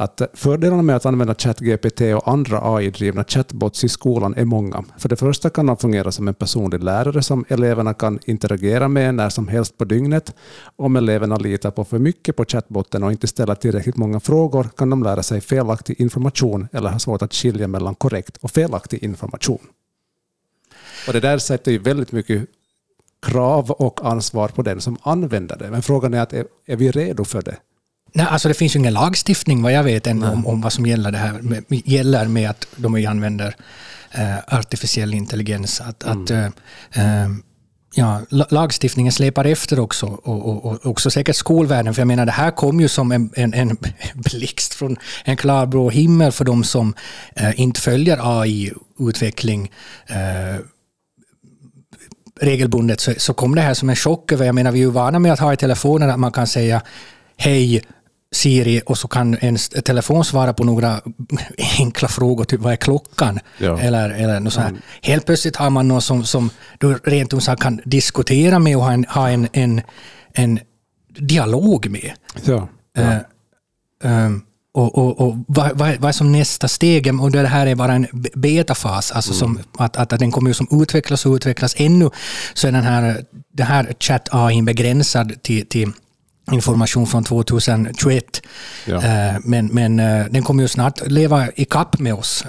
att 0.00 0.22
fördelarna 0.34 0.82
med 0.82 0.96
att 0.96 1.06
använda 1.06 1.34
ChatGPT 1.34 2.00
och 2.00 2.28
andra 2.28 2.60
AI-drivna 2.62 3.24
chatbots 3.24 3.84
i 3.84 3.88
skolan 3.88 4.34
är 4.36 4.44
många. 4.44 4.84
För 4.98 5.08
det 5.08 5.16
första 5.16 5.50
kan 5.50 5.66
de 5.66 5.76
fungera 5.76 6.12
som 6.12 6.28
en 6.28 6.34
personlig 6.34 6.84
lärare 6.84 7.22
som 7.22 7.44
eleverna 7.48 7.94
kan 7.94 8.18
interagera 8.24 8.88
med 8.88 9.14
när 9.14 9.28
som 9.28 9.48
helst 9.48 9.78
på 9.78 9.84
dygnet. 9.84 10.34
Om 10.76 10.96
eleverna 10.96 11.36
litar 11.36 11.70
på 11.70 11.84
för 11.84 11.98
mycket 11.98 12.36
på 12.36 12.44
chatbotten 12.44 13.02
och 13.02 13.12
inte 13.12 13.26
ställer 13.26 13.54
tillräckligt 13.54 13.96
många 13.96 14.20
frågor 14.20 14.68
kan 14.76 14.90
de 14.90 15.02
lära 15.02 15.22
sig 15.22 15.40
felaktig 15.40 16.00
information 16.00 16.68
eller 16.72 16.90
ha 16.90 16.98
svårt 16.98 17.22
att 17.22 17.34
skilja 17.34 17.68
mellan 17.68 17.94
korrekt 17.94 18.36
och 18.36 18.50
felaktig 18.50 19.04
information. 19.04 19.66
Och 21.06 21.12
det 21.12 21.20
där 21.20 21.38
sätter 21.38 21.72
ju 21.72 21.78
väldigt 21.78 22.12
mycket 22.12 22.46
krav 23.22 23.70
och 23.70 24.06
ansvar 24.06 24.48
på 24.48 24.62
den 24.62 24.80
som 24.80 24.96
använder 25.02 25.56
det. 25.58 25.70
Men 25.70 25.82
frågan 25.82 26.14
är, 26.14 26.20
att 26.20 26.32
är, 26.32 26.46
är 26.66 26.76
vi 26.76 26.90
redo 26.90 27.24
för 27.24 27.42
det? 27.42 27.56
Nej, 28.12 28.26
alltså 28.30 28.48
det 28.48 28.54
finns 28.54 28.76
ju 28.76 28.78
ingen 28.78 28.92
lagstiftning 28.92 29.62
vad 29.62 29.72
jag 29.72 29.84
vet 29.84 30.06
än 30.06 30.22
om, 30.22 30.46
om 30.46 30.60
vad 30.60 30.72
som 30.72 30.86
gäller, 30.86 31.10
det 31.10 31.18
här, 31.18 31.32
med, 31.32 31.64
gäller 31.68 32.28
med 32.28 32.50
att 32.50 32.66
de 32.76 33.06
använder 33.06 33.54
äh, 34.10 34.38
artificiell 34.46 35.14
intelligens. 35.14 35.80
Att, 35.80 36.02
mm. 36.04 36.22
att 36.22 36.30
äh, 36.30 37.28
ja, 37.94 38.20
lagstiftningen 38.30 39.12
släpar 39.12 39.44
efter 39.44 39.80
också 39.80 40.06
och, 40.06 40.48
och, 40.48 40.64
och, 40.64 40.86
också 40.86 41.10
säkert 41.10 41.36
skolvärlden. 41.36 41.94
För 41.94 42.00
jag 42.00 42.08
menar, 42.08 42.26
det 42.26 42.32
här 42.32 42.50
kom 42.50 42.80
ju 42.80 42.88
som 42.88 43.12
en, 43.12 43.30
en, 43.34 43.54
en 43.54 43.76
blixt 44.14 44.74
från 44.74 44.96
en 45.24 45.36
klarblå 45.36 45.90
himmel 45.90 46.32
för 46.32 46.44
de 46.44 46.64
som 46.64 46.94
äh, 47.36 47.60
inte 47.60 47.80
följer 47.80 48.40
AI-utveckling 48.40 49.70
regelbundet 52.40 53.00
så, 53.00 53.12
så 53.16 53.34
kom 53.34 53.54
det 53.54 53.60
här 53.60 53.74
som 53.74 53.90
en 53.90 53.96
chock 53.96 54.32
över, 54.32 54.46
jag 54.46 54.54
menar 54.54 54.72
vi 54.72 54.78
är 54.78 54.84
ju 54.84 54.90
vana 54.90 55.18
med 55.18 55.32
att 55.32 55.38
ha 55.38 55.52
i 55.52 55.56
telefonen 55.56 56.10
att 56.10 56.20
man 56.20 56.32
kan 56.32 56.46
säga 56.46 56.82
hej 57.36 57.82
Siri 58.32 58.82
och 58.86 58.98
så 58.98 59.08
kan 59.08 59.34
ens 59.34 59.68
telefon 59.68 60.24
svara 60.24 60.52
på 60.52 60.64
några 60.64 61.00
enkla 61.78 62.08
frågor, 62.08 62.44
typ 62.44 62.60
vad 62.60 62.72
är 62.72 62.76
klockan? 62.76 63.38
Ja. 63.58 63.80
Eller, 63.80 64.10
eller 64.10 64.40
något 64.40 64.56
mm. 64.56 64.76
Helt 65.02 65.26
plötsligt 65.26 65.56
har 65.56 65.70
man 65.70 65.88
någon 65.88 66.02
som, 66.02 66.24
som 66.24 66.50
du 66.78 66.94
rent 66.94 67.34
ut 67.34 67.60
kan 67.60 67.80
diskutera 67.84 68.58
med 68.58 68.76
och 68.76 68.82
ha 68.82 68.92
en, 68.92 69.04
ha 69.08 69.30
en, 69.30 69.48
en, 69.52 69.80
en 70.32 70.60
dialog 71.08 71.90
med. 71.90 72.12
Ja. 72.44 72.68
ja. 72.94 73.20
Uh, 74.04 74.26
um, 74.26 74.42
och, 74.72 74.98
och, 74.98 75.20
och 75.20 75.36
vad, 75.48 75.78
vad, 75.78 75.96
vad 75.96 76.08
är 76.08 76.12
som 76.12 76.32
nästa 76.32 76.68
steg? 76.68 77.20
Och 77.20 77.30
det 77.30 77.46
här 77.46 77.66
är 77.66 77.74
bara 77.74 77.92
en 77.92 78.06
betafas, 78.34 79.12
alltså 79.12 79.30
mm. 79.30 79.38
som, 79.38 79.84
att, 79.84 79.96
att, 79.96 80.18
den 80.18 80.30
kommer 80.30 80.52
som 80.52 80.82
utvecklas 80.82 81.26
och 81.26 81.34
utvecklas 81.34 81.74
ännu. 81.78 82.10
Så 82.54 82.68
är 82.68 82.72
den 82.72 82.82
här, 82.82 83.24
den 83.52 83.66
här 83.66 83.94
chat-AI 84.00 84.62
begränsad 84.62 85.42
till, 85.42 85.66
till 85.66 85.92
information 86.52 87.06
från 87.06 87.24
2021. 87.24 88.42
Ja. 88.86 88.94
Eh, 88.94 89.36
men, 89.44 89.66
men 89.66 90.00
eh, 90.00 90.26
den 90.30 90.42
kommer 90.42 90.62
ju 90.62 90.68
snart 90.68 91.06
leva 91.06 91.48
i 91.56 91.64
kapp 91.64 91.98
med 91.98 92.14
oss. 92.14 92.44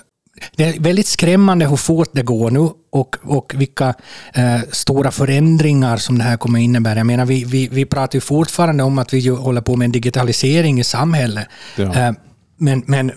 Det 0.55 0.63
är 0.63 0.79
väldigt 0.79 1.08
skrämmande 1.08 1.67
hur 1.67 1.75
fort 1.75 2.10
det 2.12 2.22
går 2.22 2.51
nu 2.51 2.70
och, 2.91 3.15
och 3.24 3.53
vilka 3.55 3.93
eh, 4.34 4.60
stora 4.72 5.12
förändringar 5.12 5.98
som 5.98 6.17
det 6.17 6.24
här 6.24 6.38
kommer 6.38 6.60
innebära. 6.60 6.98
Jag 6.98 7.08
menar, 7.08 7.25
vi, 7.25 7.43
vi, 7.43 7.67
vi 7.67 7.86
pratar 7.86 8.17
ju 8.17 8.22
fortfarande 8.22 8.84
om 8.84 8.98
att 8.98 9.13
vi 9.13 9.27
håller 9.27 9.62
på 9.62 9.75
med 9.75 9.86
en 9.86 9.91
digitalisering 9.91 10.79
i 10.79 10.84
samhället. 10.84 11.48
Ja. 11.75 11.96
Eh, 11.96 12.12
men, 12.58 12.84
men 12.86 13.12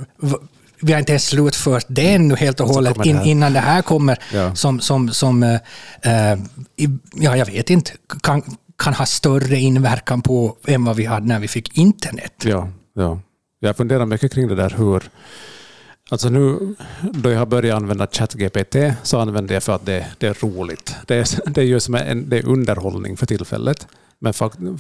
vi 0.81 0.93
har 0.93 1.01
inte 1.01 1.13
ens 1.13 1.27
slutfört 1.27 1.85
det 1.89 2.15
ännu 2.15 2.37
helt 2.37 2.61
och 2.61 2.69
hållet 2.69 3.07
in, 3.07 3.23
innan 3.23 3.53
det 3.53 3.61
här 3.61 3.83
kommer. 3.83 4.19
Ja. 4.33 4.55
Som, 4.55 4.81
som, 4.81 5.13
som 5.13 5.43
eh, 5.43 5.55
eh 6.03 6.39
ja, 7.15 7.37
jag 7.37 7.47
vet 7.47 7.71
inte, 7.71 7.93
kan, 8.23 8.43
kan 8.85 8.95
ha 8.95 9.07
större 9.07 9.57
inverkan 9.57 10.23
på 10.23 10.57
än 10.67 10.85
vad 10.85 10.97
vi 10.97 11.05
hade 11.05 11.27
när 11.27 11.41
vi 11.41 11.49
fick 11.49 11.79
internet. 11.79 12.33
Ja, 12.45 12.69
ja. 12.95 13.21
Jag 13.61 13.77
funderar 13.77 14.07
mycket 14.07 14.33
kring 14.33 14.49
det 14.49 14.55
där 14.55 14.75
hur... 14.77 15.03
Alltså 16.11 16.29
nu 16.29 16.75
då 17.03 17.31
jag 17.31 17.39
har 17.39 17.47
börjat 17.47 17.77
använda 17.77 18.07
ChatGPT 18.07 18.77
så 19.03 19.19
använder 19.19 19.55
jag 19.55 19.63
för 19.63 19.75
att 19.75 19.87
det, 19.87 20.07
det 20.19 20.27
är 20.27 20.35
roligt. 20.35 20.97
Det 21.07 21.15
är, 21.15 21.51
det 21.51 21.61
är 21.61 21.65
ju 21.65 21.81
som 21.81 21.95
en, 21.95 22.29
det 22.29 22.39
är 22.39 22.47
underhållning 22.47 23.17
för 23.17 23.27
tillfället. 23.27 23.87
Men, 24.19 24.33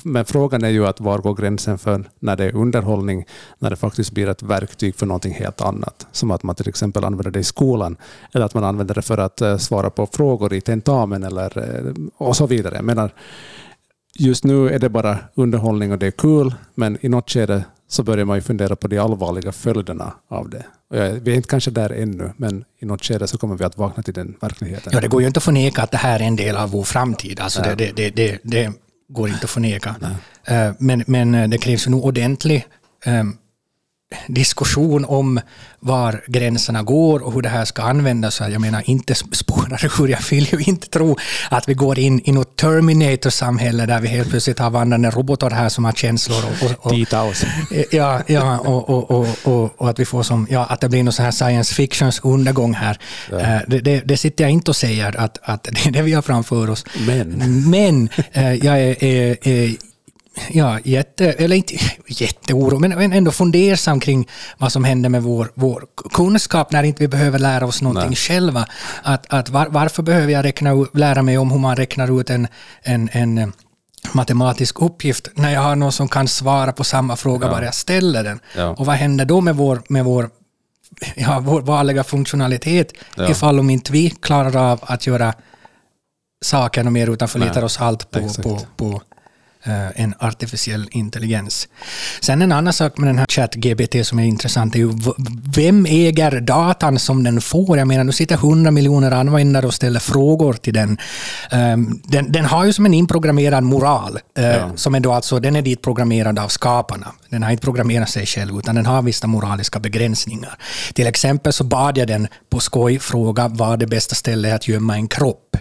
men, 0.02 0.24
frågan 0.24 0.64
är 0.64 0.68
ju 0.68 0.86
att 0.86 1.00
var 1.00 1.18
går 1.18 1.34
gränsen 1.34 1.78
för 1.78 2.04
när 2.18 2.36
det 2.36 2.44
är 2.44 2.56
underhållning, 2.56 3.24
när 3.58 3.70
det 3.70 3.76
faktiskt 3.76 4.12
blir 4.12 4.28
ett 4.28 4.42
verktyg 4.42 4.94
för 4.94 5.06
någonting 5.06 5.34
helt 5.34 5.60
annat. 5.60 6.06
Som 6.12 6.30
att 6.30 6.42
man 6.42 6.54
till 6.54 6.68
exempel 6.68 7.04
använder 7.04 7.30
det 7.30 7.38
i 7.38 7.44
skolan, 7.44 7.96
eller 8.32 8.44
att 8.44 8.54
man 8.54 8.64
använder 8.64 8.94
det 8.94 9.02
för 9.02 9.18
att 9.18 9.40
eh, 9.40 9.56
svara 9.56 9.90
på 9.90 10.06
frågor 10.06 10.54
i 10.54 10.60
tentamen 10.60 11.22
eller, 11.22 11.58
eh, 11.58 11.94
och 12.16 12.36
så 12.36 12.46
vidare. 12.46 12.74
Jag 12.74 12.84
menar, 12.84 13.10
just 14.18 14.44
nu 14.44 14.68
är 14.68 14.78
det 14.78 14.88
bara 14.88 15.18
underhållning 15.34 15.92
och 15.92 15.98
det 15.98 16.06
är 16.06 16.10
kul, 16.10 16.54
men 16.74 16.98
i 17.00 17.08
något 17.08 17.30
skede 17.30 17.64
så 17.88 18.02
börjar 18.02 18.24
man 18.24 18.36
ju 18.36 18.42
fundera 18.42 18.76
på 18.76 18.88
de 18.88 18.98
allvarliga 18.98 19.52
följderna 19.52 20.12
av 20.28 20.50
det. 20.50 20.64
Jag, 20.90 21.10
vi 21.10 21.32
är 21.32 21.36
inte 21.36 21.48
kanske 21.48 21.70
där 21.70 21.90
ännu, 21.90 22.32
men 22.36 22.64
i 22.80 22.86
något 22.86 23.04
skede 23.04 23.26
så 23.26 23.38
kommer 23.38 23.56
vi 23.56 23.64
att 23.64 23.78
vakna 23.78 24.02
till 24.02 24.14
den 24.14 24.36
verkligheten. 24.40 24.92
Ja, 24.94 25.00
det 25.00 25.08
går 25.08 25.20
ju 25.20 25.26
inte 25.26 25.38
att 25.38 25.44
förneka 25.44 25.82
att 25.82 25.90
det 25.90 25.96
här 25.96 26.20
är 26.20 26.24
en 26.24 26.36
del 26.36 26.56
av 26.56 26.70
vår 26.70 26.84
framtid. 26.84 27.40
Alltså 27.40 27.62
det, 27.62 27.74
det, 27.74 28.10
det, 28.10 28.38
det, 28.42 28.72
går 29.08 29.28
inte 29.28 29.44
att 29.44 29.50
förneka. 29.50 29.96
Uh, 30.50 30.72
men, 30.78 31.04
men 31.06 31.50
det 31.50 31.58
krävs 31.58 31.86
nog 31.88 32.04
ordentlig 32.04 32.66
um, 33.06 33.36
diskussion 34.26 35.04
om 35.04 35.40
var 35.84 36.24
gränserna 36.26 36.82
går 36.82 37.22
och 37.22 37.32
hur 37.32 37.42
det 37.42 37.48
här 37.48 37.64
ska 37.64 37.82
användas. 37.82 38.40
Jag 38.40 38.60
menar 38.60 38.82
inte 38.90 39.14
spårare 39.14 39.88
ur, 39.98 40.08
jag 40.08 40.18
vill 40.30 40.48
ju 40.52 40.60
inte 40.60 40.88
tro 40.88 41.16
att 41.50 41.68
vi 41.68 41.74
går 41.74 41.98
in 41.98 42.20
i 42.24 42.32
något 42.32 42.56
Terminator-samhälle 42.56 43.86
där 43.86 44.00
vi 44.00 44.08
helt 44.08 44.30
plötsligt 44.30 44.58
har 44.58 44.70
vandrande 44.70 45.10
robotar 45.10 45.50
här 45.50 45.68
som 45.68 45.84
har 45.84 45.92
känslor. 45.92 46.44
Och, 46.44 46.70
och, 46.70 46.86
och 46.86 46.94
ja, 47.90 48.22
ja 48.26 48.58
och, 48.58 48.90
och, 48.90 49.10
och, 49.10 49.28
och, 49.44 49.80
och, 49.80 49.90
att 49.90 49.98
vi 49.98 50.04
får 50.04 50.22
som, 50.22 50.46
ja, 50.50 50.64
att 50.64 50.80
det 50.80 50.88
blir 50.88 51.02
någon 51.02 51.12
sån 51.12 51.24
här 51.24 51.32
science 51.32 51.74
fictions 51.74 52.20
undergång 52.24 52.74
här. 52.74 52.98
Ja. 53.30 53.40
Eh, 53.40 53.60
det, 53.66 53.80
det, 53.80 54.00
det, 54.00 54.16
sitter 54.16 54.44
jag 54.44 54.50
inte 54.50 54.70
och 54.70 54.76
säger 54.76 55.16
att, 55.16 55.38
att 55.42 55.62
det 55.62 55.86
är 55.86 55.90
det 55.90 56.02
vi 56.02 56.12
har 56.12 56.22
framför 56.22 56.70
oss. 56.70 56.84
Men, 57.06 57.28
Men 57.70 58.08
eh, 58.32 58.54
jag 58.54 58.80
är, 58.80 59.04
är, 59.04 59.48
är 59.48 59.74
ja, 60.50 60.78
jätte, 60.84 61.32
eller 61.32 61.56
inte 61.56 61.74
jätteoro, 62.06 62.78
men 62.78 63.12
ändå 63.12 63.30
fundersam 63.30 64.00
kring 64.00 64.28
vad 64.58 64.72
som 64.72 64.84
händer 64.84 65.08
med 65.08 65.22
vår, 65.22 65.50
vår 65.54 65.84
kunskap 66.12 66.72
när 66.72 66.82
inte 66.82 67.02
vi 67.02 67.08
behöver 67.08 67.38
lära 67.38 67.66
oss 67.66 67.82
någonting 67.82 68.08
Nej. 68.08 68.16
själva. 68.16 68.66
Att, 69.02 69.32
att 69.32 69.48
var, 69.48 69.66
varför 69.66 70.02
behöver 70.02 70.32
jag 70.32 70.44
räkna, 70.44 70.86
lära 70.94 71.22
mig 71.22 71.38
om 71.38 71.50
hur 71.50 71.58
man 71.58 71.76
räknar 71.76 72.20
ut 72.20 72.30
en, 72.30 72.48
en, 72.82 73.08
en 73.12 73.52
matematisk 74.12 74.82
uppgift 74.82 75.28
när 75.34 75.52
jag 75.52 75.60
har 75.60 75.76
någon 75.76 75.92
som 75.92 76.08
kan 76.08 76.28
svara 76.28 76.72
på 76.72 76.84
samma 76.84 77.16
fråga 77.16 77.46
ja. 77.46 77.52
bara 77.52 77.64
jag 77.64 77.74
ställer 77.74 78.24
den. 78.24 78.40
Ja. 78.56 78.68
Och 78.68 78.86
vad 78.86 78.96
händer 78.96 79.24
då 79.24 79.40
med 79.40 79.56
vår, 79.56 79.82
med 79.88 80.04
vår, 80.04 80.30
ja, 81.14 81.40
vår 81.40 81.60
vanliga 81.60 82.04
funktionalitet 82.04 82.92
ja. 83.16 83.30
ifall 83.30 83.58
om 83.58 83.70
inte 83.70 83.92
vi 83.92 84.10
klarar 84.10 84.72
av 84.72 84.80
att 84.82 85.06
göra 85.06 85.34
saker 86.44 86.86
och 86.86 86.92
mer 86.92 87.10
utan 87.10 87.28
förlitar 87.28 87.62
oss 87.64 87.80
allt 87.80 88.10
på, 88.10 88.28
på, 88.42 88.60
på 88.76 89.02
Eh, 89.13 89.13
en 89.94 90.14
artificiell 90.18 90.88
intelligens. 90.90 91.68
Sen 92.20 92.42
en 92.42 92.52
annan 92.52 92.72
sak 92.72 92.98
med 92.98 93.08
den 93.08 93.18
här 93.18 93.26
ChatGPT 93.26 94.06
som 94.06 94.18
är 94.18 94.24
intressant 94.24 94.74
är 94.74 94.78
ju 94.78 94.92
vem 95.56 95.86
äger 95.86 96.40
datan 96.40 96.98
som 96.98 97.24
den 97.24 97.40
får? 97.40 97.78
Jag 97.78 97.88
menar, 97.88 98.04
nu 98.04 98.12
sitter 98.12 98.36
hundra 98.36 98.70
miljoner 98.70 99.10
användare 99.10 99.66
och 99.66 99.74
ställer 99.74 100.00
frågor 100.00 100.52
till 100.52 100.74
den. 100.74 100.98
Ehm, 101.50 102.00
den. 102.04 102.32
Den 102.32 102.44
har 102.44 102.64
ju 102.64 102.72
som 102.72 102.86
en 102.86 102.94
inprogrammerad 102.94 103.64
moral, 103.64 104.18
eh, 104.38 104.44
ja. 104.44 104.70
som 104.76 104.94
är 104.94 105.00
då 105.00 105.12
alltså, 105.12 105.40
den 105.40 105.56
är 105.56 105.62
dit 105.62 105.82
programmerad 105.82 106.38
av 106.38 106.48
skaparna. 106.48 107.12
Den 107.28 107.42
har 107.42 107.50
inte 107.50 107.64
programmerat 107.64 108.10
sig 108.10 108.26
själv, 108.26 108.58
utan 108.58 108.74
den 108.74 108.86
har 108.86 109.02
vissa 109.02 109.26
moraliska 109.26 109.78
begränsningar. 109.78 110.58
Till 110.94 111.06
exempel 111.06 111.52
så 111.52 111.64
bad 111.64 111.98
jag 111.98 112.08
den 112.08 112.28
på 112.50 112.60
skoj 112.60 112.98
fråga 112.98 113.48
vad 113.48 113.78
det 113.78 113.86
bästa 113.86 114.14
stället 114.14 114.50
är 114.50 114.54
att 114.54 114.68
gömma 114.68 114.94
en 114.94 115.08
kropp. 115.08 115.56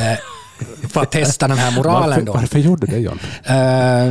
Eh, 0.58 0.88
för 0.88 1.02
att 1.02 1.10
testa 1.10 1.48
den 1.48 1.58
här 1.58 1.76
moralen. 1.76 2.08
Varför, 2.10 2.22
då. 2.22 2.32
varför 2.32 2.58
gjorde 2.58 2.86
du 2.86 2.92
det 2.92 2.98
John? 2.98 3.12
Uh, 3.14 3.54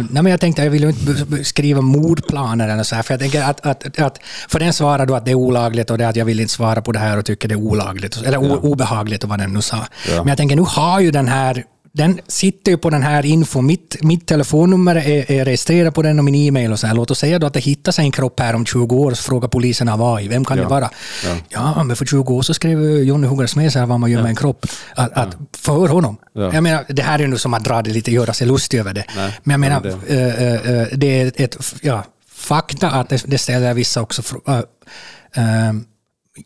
nej, 0.09 0.23
men 0.23 0.25
jag 0.25 0.39
tänkte 0.39 0.63
jag 0.63 0.71
ville 0.71 0.87
inte 0.87 1.43
skriva 1.43 1.81
mordplaner 1.81 2.69
eller 2.69 2.83
så 2.83 2.95
här, 2.95 3.03
för 3.03 3.13
jag 3.13 3.21
tänker 3.21 3.43
att, 3.43 3.65
att, 3.65 3.99
att 3.99 4.19
för 4.49 4.59
den 4.59 4.73
svarar 4.73 5.05
då 5.05 5.15
att 5.15 5.25
det 5.25 5.31
är 5.31 5.35
olagligt 5.35 5.91
och 5.91 5.97
det 5.97 6.07
att 6.07 6.15
jag 6.15 6.25
vill 6.25 6.39
inte 6.39 6.53
svara 6.53 6.81
på 6.81 6.91
det 6.91 6.99
här 6.99 7.17
och 7.17 7.25
tycker 7.25 7.47
det 7.47 7.53
är 7.53 7.59
olagligt, 7.59 8.17
eller 8.17 8.43
ja. 8.43 8.55
obehagligt 8.55 9.23
och 9.23 9.29
vad 9.29 9.39
den 9.39 9.53
nu 9.53 9.61
sa. 9.61 9.77
Ja. 10.09 10.17
Men 10.17 10.27
jag 10.27 10.37
tänker 10.37 10.55
nu 10.55 10.65
har 10.67 10.99
ju 10.99 11.11
den 11.11 11.27
här 11.27 11.63
den 11.97 12.19
sitter 12.27 12.71
ju 12.71 12.77
på 12.77 12.89
den 12.89 13.03
här 13.03 13.25
info. 13.25 13.61
Mitt, 13.61 14.03
mitt 14.03 14.27
telefonnummer 14.27 14.95
är, 14.95 15.31
är 15.31 15.45
registrerat 15.45 15.93
på 15.93 16.01
den 16.01 16.19
och 16.19 16.25
min 16.25 16.35
e-mail 16.35 16.71
och 16.71 16.79
så 16.79 16.87
här. 16.87 16.93
Låt 16.93 17.11
oss 17.11 17.19
säga 17.19 17.39
då 17.39 17.47
att 17.47 17.53
det 17.53 17.59
hittas 17.59 17.99
en 17.99 18.11
kropp 18.11 18.39
här 18.39 18.53
om 18.53 18.65
20 18.65 18.95
år 18.95 19.11
och 19.11 19.17
så 19.17 19.23
frågar 19.23 19.47
polisen 19.47 19.87
Hawaii, 19.87 20.27
vem 20.27 20.45
kan 20.45 20.57
ja. 20.57 20.63
det 20.63 20.69
vara? 20.69 20.89
Ja. 21.25 21.35
ja. 21.49 21.83
men 21.83 21.95
för 21.95 22.05
20 22.05 22.33
år 22.33 22.41
så 22.41 22.53
skrev 22.53 23.03
Johnny 23.03 23.27
Huggars 23.27 23.55
med 23.55 23.73
sig 23.73 23.85
vad 23.85 23.99
man 23.99 24.11
gör 24.11 24.19
ja. 24.19 24.23
med 24.23 24.29
en 24.29 24.35
kropp. 24.35 24.65
Att, 24.95 25.13
att 25.13 25.37
för 25.57 25.87
honom. 25.87 26.17
Ja. 26.33 26.53
Jag 26.53 26.63
menar, 26.63 26.85
det 26.87 27.01
här 27.01 27.19
är 27.19 27.27
nu 27.27 27.37
som 27.37 27.53
att 27.53 27.63
dra 27.63 27.81
det 27.81 27.89
lite, 27.89 28.11
göra 28.11 28.33
sig 28.33 28.47
lustig 28.47 28.79
över 28.79 28.93
det. 28.93 29.05
Nej. 29.15 29.39
Men 29.43 29.51
jag 29.51 29.59
menar, 29.59 29.81
det. 29.81 30.13
Äh, 30.15 30.81
äh, 30.81 30.87
det 30.91 31.21
är 31.21 31.31
ett 31.35 31.57
ja, 31.81 32.03
fakta 32.31 32.89
att 32.89 33.09
det, 33.09 33.23
det 33.27 33.37
ställer 33.37 33.73
vissa 33.73 34.01
också 34.01 34.21
äh, 34.47 35.73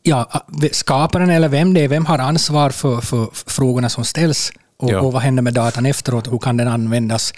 ja, 0.03 0.43
skaparen 0.71 1.29
eller 1.29 1.49
vem 1.49 1.73
det 1.73 1.81
är, 1.81 1.87
vem 1.87 2.05
har 2.05 2.19
ansvar 2.19 2.69
för, 2.69 3.01
för 3.01 3.29
frågorna 3.33 3.89
som 3.89 4.05
ställs? 4.05 4.51
Och, 4.81 4.93
och, 4.93 5.13
vad 5.13 5.21
händer 5.21 5.43
med 5.43 5.53
datan 5.53 5.85
efteråt? 5.85 6.31
Hur 6.31 6.37
kan 6.37 6.57
den 6.57 6.67
användas 6.67 7.33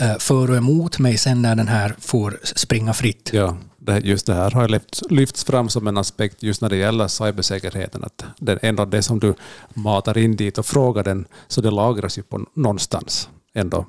eh, 0.00 0.18
för 0.18 0.50
och 0.50 0.56
emot 0.56 0.98
mig 0.98 1.18
sen 1.18 1.42
när 1.42 1.56
den 1.56 1.68
här 1.68 1.94
får 1.98 2.38
springa 2.42 2.94
fritt? 2.94 3.30
Ja, 3.32 3.56
just 4.02 4.26
det 4.26 4.34
här 4.34 4.50
har 4.50 4.68
lyfts, 4.68 5.02
lyfts 5.10 5.44
fram 5.44 5.68
som 5.68 5.86
en 5.86 5.98
aspekt 5.98 6.42
just 6.42 6.62
när 6.62 6.68
det 6.68 6.76
gäller 6.76 7.08
cybersäkerheten. 7.08 8.04
Att 8.04 8.24
det, 8.38 8.58
ändå 8.62 8.84
det 8.84 9.02
som 9.02 9.20
du 9.20 9.34
matar 9.74 10.18
in 10.18 10.36
dit 10.36 10.58
och 10.58 10.66
frågar 10.66 11.04
den, 11.04 11.26
så 11.48 11.60
det 11.60 11.70
lagras 11.70 12.18
ju 12.18 12.22
på 12.22 12.46
någonstans 12.54 13.28
ändå. 13.54 13.86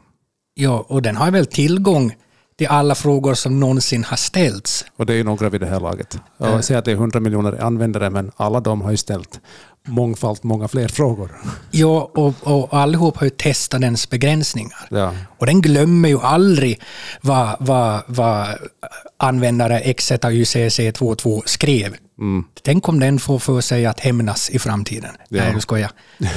Ja, 0.53 0.85
och 0.87 1.01
den 1.01 1.15
har 1.15 1.31
väl 1.31 1.45
tillgång 1.45 2.15
till 2.59 2.67
alla 2.67 2.95
frågor 2.95 3.33
som 3.33 3.59
någonsin 3.59 4.03
har 4.03 4.17
ställts. 4.17 4.85
Och 4.95 5.05
det 5.05 5.13
är 5.13 5.17
ju 5.17 5.23
några 5.23 5.49
vid 5.49 5.61
det 5.61 5.67
här 5.67 5.79
laget. 5.79 6.17
Jag 6.37 6.63
säger 6.63 6.79
att 6.79 6.85
det 6.85 6.91
är 6.91 6.95
100 6.95 7.19
miljoner 7.19 7.63
användare, 7.63 8.09
men 8.09 8.31
alla 8.35 8.59
de 8.59 8.81
har 8.81 8.91
ju 8.91 8.97
ställt 8.97 9.39
mångfalt 9.87 10.43
många 10.43 10.67
fler 10.67 10.87
frågor. 10.87 11.31
Ja, 11.71 12.11
och, 12.13 12.33
och 12.41 12.73
allihop 12.73 13.17
har 13.17 13.25
ju 13.25 13.29
testat 13.29 13.81
dens 13.81 14.09
begränsningar. 14.09 14.87
Ja. 14.89 15.13
Och 15.37 15.45
den 15.45 15.61
glömmer 15.61 16.09
ju 16.09 16.19
aldrig 16.19 16.81
vad, 17.21 17.55
vad, 17.59 18.01
vad 18.07 18.47
användare 19.17 19.79
XZYCC22 19.79 21.41
skrev. 21.45 21.95
Mm. 22.19 22.43
Tänk 22.63 22.89
om 22.89 22.99
den 22.99 23.19
får 23.19 23.39
för 23.39 23.61
sig 23.61 23.85
att 23.85 23.99
hämnas 23.99 24.49
i 24.49 24.59
framtiden. 24.59 25.11
Ja. 25.29 25.43
Nej, 25.43 25.53
du 25.53 25.61
skojar. 25.61 25.91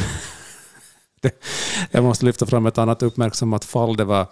Jag 1.91 2.05
måste 2.05 2.25
lyfta 2.25 2.47
fram 2.47 2.67
ett 2.67 2.79
annat 2.79 3.02
uppmärksammat 3.02 3.64
fall. 3.64 3.97
Det 3.97 4.05
var 4.05 4.26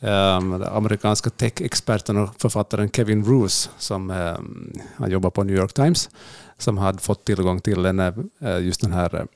um, 0.00 0.62
amerikanska 0.62 1.30
tech-experten 1.30 2.16
och 2.16 2.40
författaren 2.40 2.90
Kevin 2.90 3.24
Roos 3.24 3.70
som 3.78 4.10
um, 4.10 4.72
han 4.96 5.10
jobbar 5.10 5.30
på 5.30 5.44
New 5.44 5.56
York 5.56 5.72
Times 5.72 6.10
som 6.58 6.78
hade 6.78 6.98
fått 6.98 7.24
tillgång 7.24 7.60
till 7.60 7.86
en, 7.86 7.98
eh, 7.98 8.58
just 8.60 8.80
den 8.80 8.92
här 8.92 9.26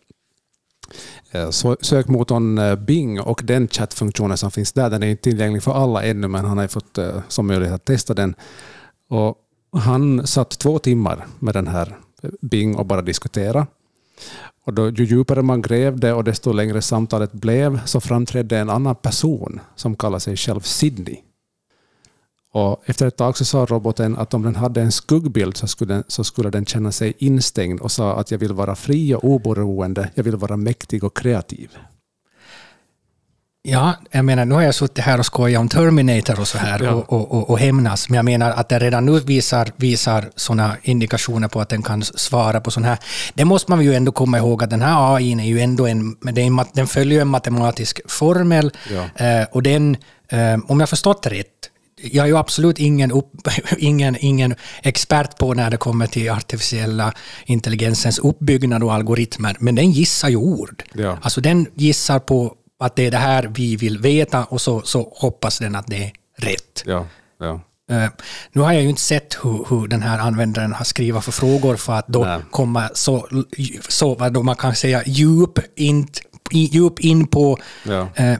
eh, 1.30 1.42
eh 1.42 1.50
sökmotorn 1.80 2.58
eh, 2.58 2.76
Bing 2.76 3.20
och 3.20 3.40
den 3.44 3.68
chattfunktionen 3.68 4.36
som 4.36 4.50
finns 4.50 4.72
där. 4.72 4.90
Den 4.90 5.02
är 5.02 5.06
inte 5.06 5.22
tillgänglig 5.22 5.62
för 5.62 5.72
alla 5.72 6.02
ännu, 6.02 6.28
men 6.28 6.44
han 6.44 6.58
har 6.58 6.68
fått 6.68 6.98
som 7.28 7.46
möjlighet 7.46 7.74
att 7.74 7.84
testa 7.84 8.14
den. 8.14 8.34
Och 9.08 9.36
han 9.72 10.26
satt 10.26 10.58
två 10.58 10.78
timmar 10.78 11.26
med 11.38 11.54
den 11.54 11.66
här 11.66 11.98
Bing 12.40 12.76
och 12.76 12.86
bara 12.86 13.02
diskutera. 13.02 13.66
Och 14.64 14.74
då, 14.74 14.90
ju 14.90 15.04
djupare 15.04 15.42
man 15.42 15.62
grävde 15.62 16.12
och 16.12 16.24
desto 16.24 16.52
längre 16.52 16.82
samtalet 16.82 17.32
blev 17.32 17.86
så 17.86 18.00
framträdde 18.00 18.58
en 18.58 18.70
annan 18.70 18.94
person 18.94 19.60
som 19.76 19.96
kallar 19.96 20.18
sig 20.18 20.36
själv 20.36 20.60
Sydney. 20.60 21.16
Och 22.52 22.82
efter 22.86 23.06
ett 23.06 23.16
tag 23.16 23.36
så 23.36 23.44
sa 23.44 23.66
roboten 23.66 24.16
att 24.16 24.34
om 24.34 24.42
den 24.42 24.56
hade 24.56 24.82
en 24.82 24.92
skuggbild 24.92 25.56
så 25.56 25.66
skulle, 25.66 25.94
den, 25.94 26.04
så 26.08 26.24
skulle 26.24 26.50
den 26.50 26.66
känna 26.66 26.92
sig 26.92 27.14
instängd 27.18 27.80
och 27.80 27.92
sa 27.92 28.16
att 28.16 28.30
jag 28.30 28.38
vill 28.38 28.52
vara 28.52 28.74
fri 28.74 29.14
och 29.14 29.24
oberoende, 29.24 30.10
jag 30.14 30.24
vill 30.24 30.36
vara 30.36 30.56
mäktig 30.56 31.04
och 31.04 31.16
kreativ. 31.16 31.70
Ja, 33.64 33.94
jag 34.10 34.24
menar, 34.24 34.44
nu 34.44 34.54
har 34.54 34.62
jag 34.62 34.74
suttit 34.74 35.04
här 35.04 35.18
och 35.18 35.26
skojat 35.26 35.60
om 35.60 35.68
Terminator 35.68 36.40
och 36.40 36.48
så 36.48 36.58
här 36.58 36.82
ja. 36.82 36.90
och, 36.92 37.12
och, 37.12 37.32
och, 37.32 37.50
och 37.50 37.58
hämnas, 37.58 38.08
men 38.08 38.16
jag 38.16 38.24
menar 38.24 38.50
att 38.50 38.68
det 38.68 38.78
redan 38.78 39.06
nu 39.06 39.20
visar, 39.20 39.72
visar 39.76 40.30
sådana 40.36 40.76
indikationer 40.82 41.48
på 41.48 41.60
att 41.60 41.68
den 41.68 41.82
kan 41.82 42.02
svara 42.02 42.60
på 42.60 42.70
sådana 42.70 42.88
här. 42.88 42.98
Det 43.34 43.44
måste 43.44 43.70
man 43.70 43.84
ju 43.84 43.94
ändå 43.94 44.12
komma 44.12 44.38
ihåg 44.38 44.62
att 44.62 44.70
den 44.70 44.82
här 44.82 45.16
AI 45.16 45.32
är 45.32 45.44
ju 45.44 45.60
ändå 45.60 45.86
en, 45.86 46.16
en 46.36 46.60
den 46.74 46.86
följer 46.86 47.20
en 47.20 47.28
matematisk 47.28 48.00
formel 48.08 48.72
ja. 48.90 49.26
eh, 49.26 49.46
och 49.52 49.62
den, 49.62 49.96
eh, 50.28 50.58
om 50.68 50.80
jag 50.80 50.88
förstått 50.88 51.26
rätt, 51.26 51.46
jag 52.02 52.24
är 52.24 52.28
ju 52.28 52.36
absolut 52.36 52.78
ingen, 52.78 53.12
upp, 53.12 53.48
ingen, 53.78 54.16
ingen 54.20 54.54
expert 54.82 55.38
på 55.38 55.54
när 55.54 55.70
det 55.70 55.76
kommer 55.76 56.06
till 56.06 56.30
artificiella 56.30 57.12
intelligensens 57.46 58.18
uppbyggnad 58.18 58.82
och 58.82 58.94
algoritmer, 58.94 59.56
men 59.60 59.74
den 59.74 59.90
gissar 59.90 60.28
ju 60.28 60.36
ord. 60.36 60.82
Ja. 60.94 61.18
Alltså 61.22 61.40
den 61.40 61.66
gissar 61.74 62.18
på 62.18 62.56
att 62.82 62.96
det 62.96 63.06
är 63.06 63.10
det 63.10 63.16
här 63.16 63.50
vi 63.54 63.76
vill 63.76 63.98
veta 63.98 64.44
och 64.44 64.60
så, 64.60 64.82
så 64.82 65.12
hoppas 65.16 65.58
den 65.58 65.74
att 65.74 65.86
det 65.86 66.04
är 66.04 66.12
rätt. 66.36 66.82
Ja, 66.86 67.06
ja. 67.40 67.60
Uh, 67.90 68.08
nu 68.52 68.60
har 68.60 68.72
jag 68.72 68.82
ju 68.82 68.88
inte 68.88 69.00
sett 69.00 69.36
hur, 69.42 69.66
hur 69.70 69.88
den 69.88 70.02
här 70.02 70.18
användaren 70.18 70.72
har 70.72 70.84
skrivit 70.84 71.24
för 71.24 71.32
frågor 71.32 71.76
för 71.76 71.92
att 71.92 72.08
då 72.08 72.24
Nej. 72.24 72.40
komma 72.50 72.90
så, 72.94 73.28
så 73.88 74.14
vad 74.14 74.44
man 74.44 74.56
kan 74.56 74.74
säga 74.74 75.02
djup 75.06 75.58
in, 75.76 76.08
djup 76.50 77.00
in 77.00 77.26
på 77.26 77.58
ja. 77.84 78.08
uh, 78.20 78.36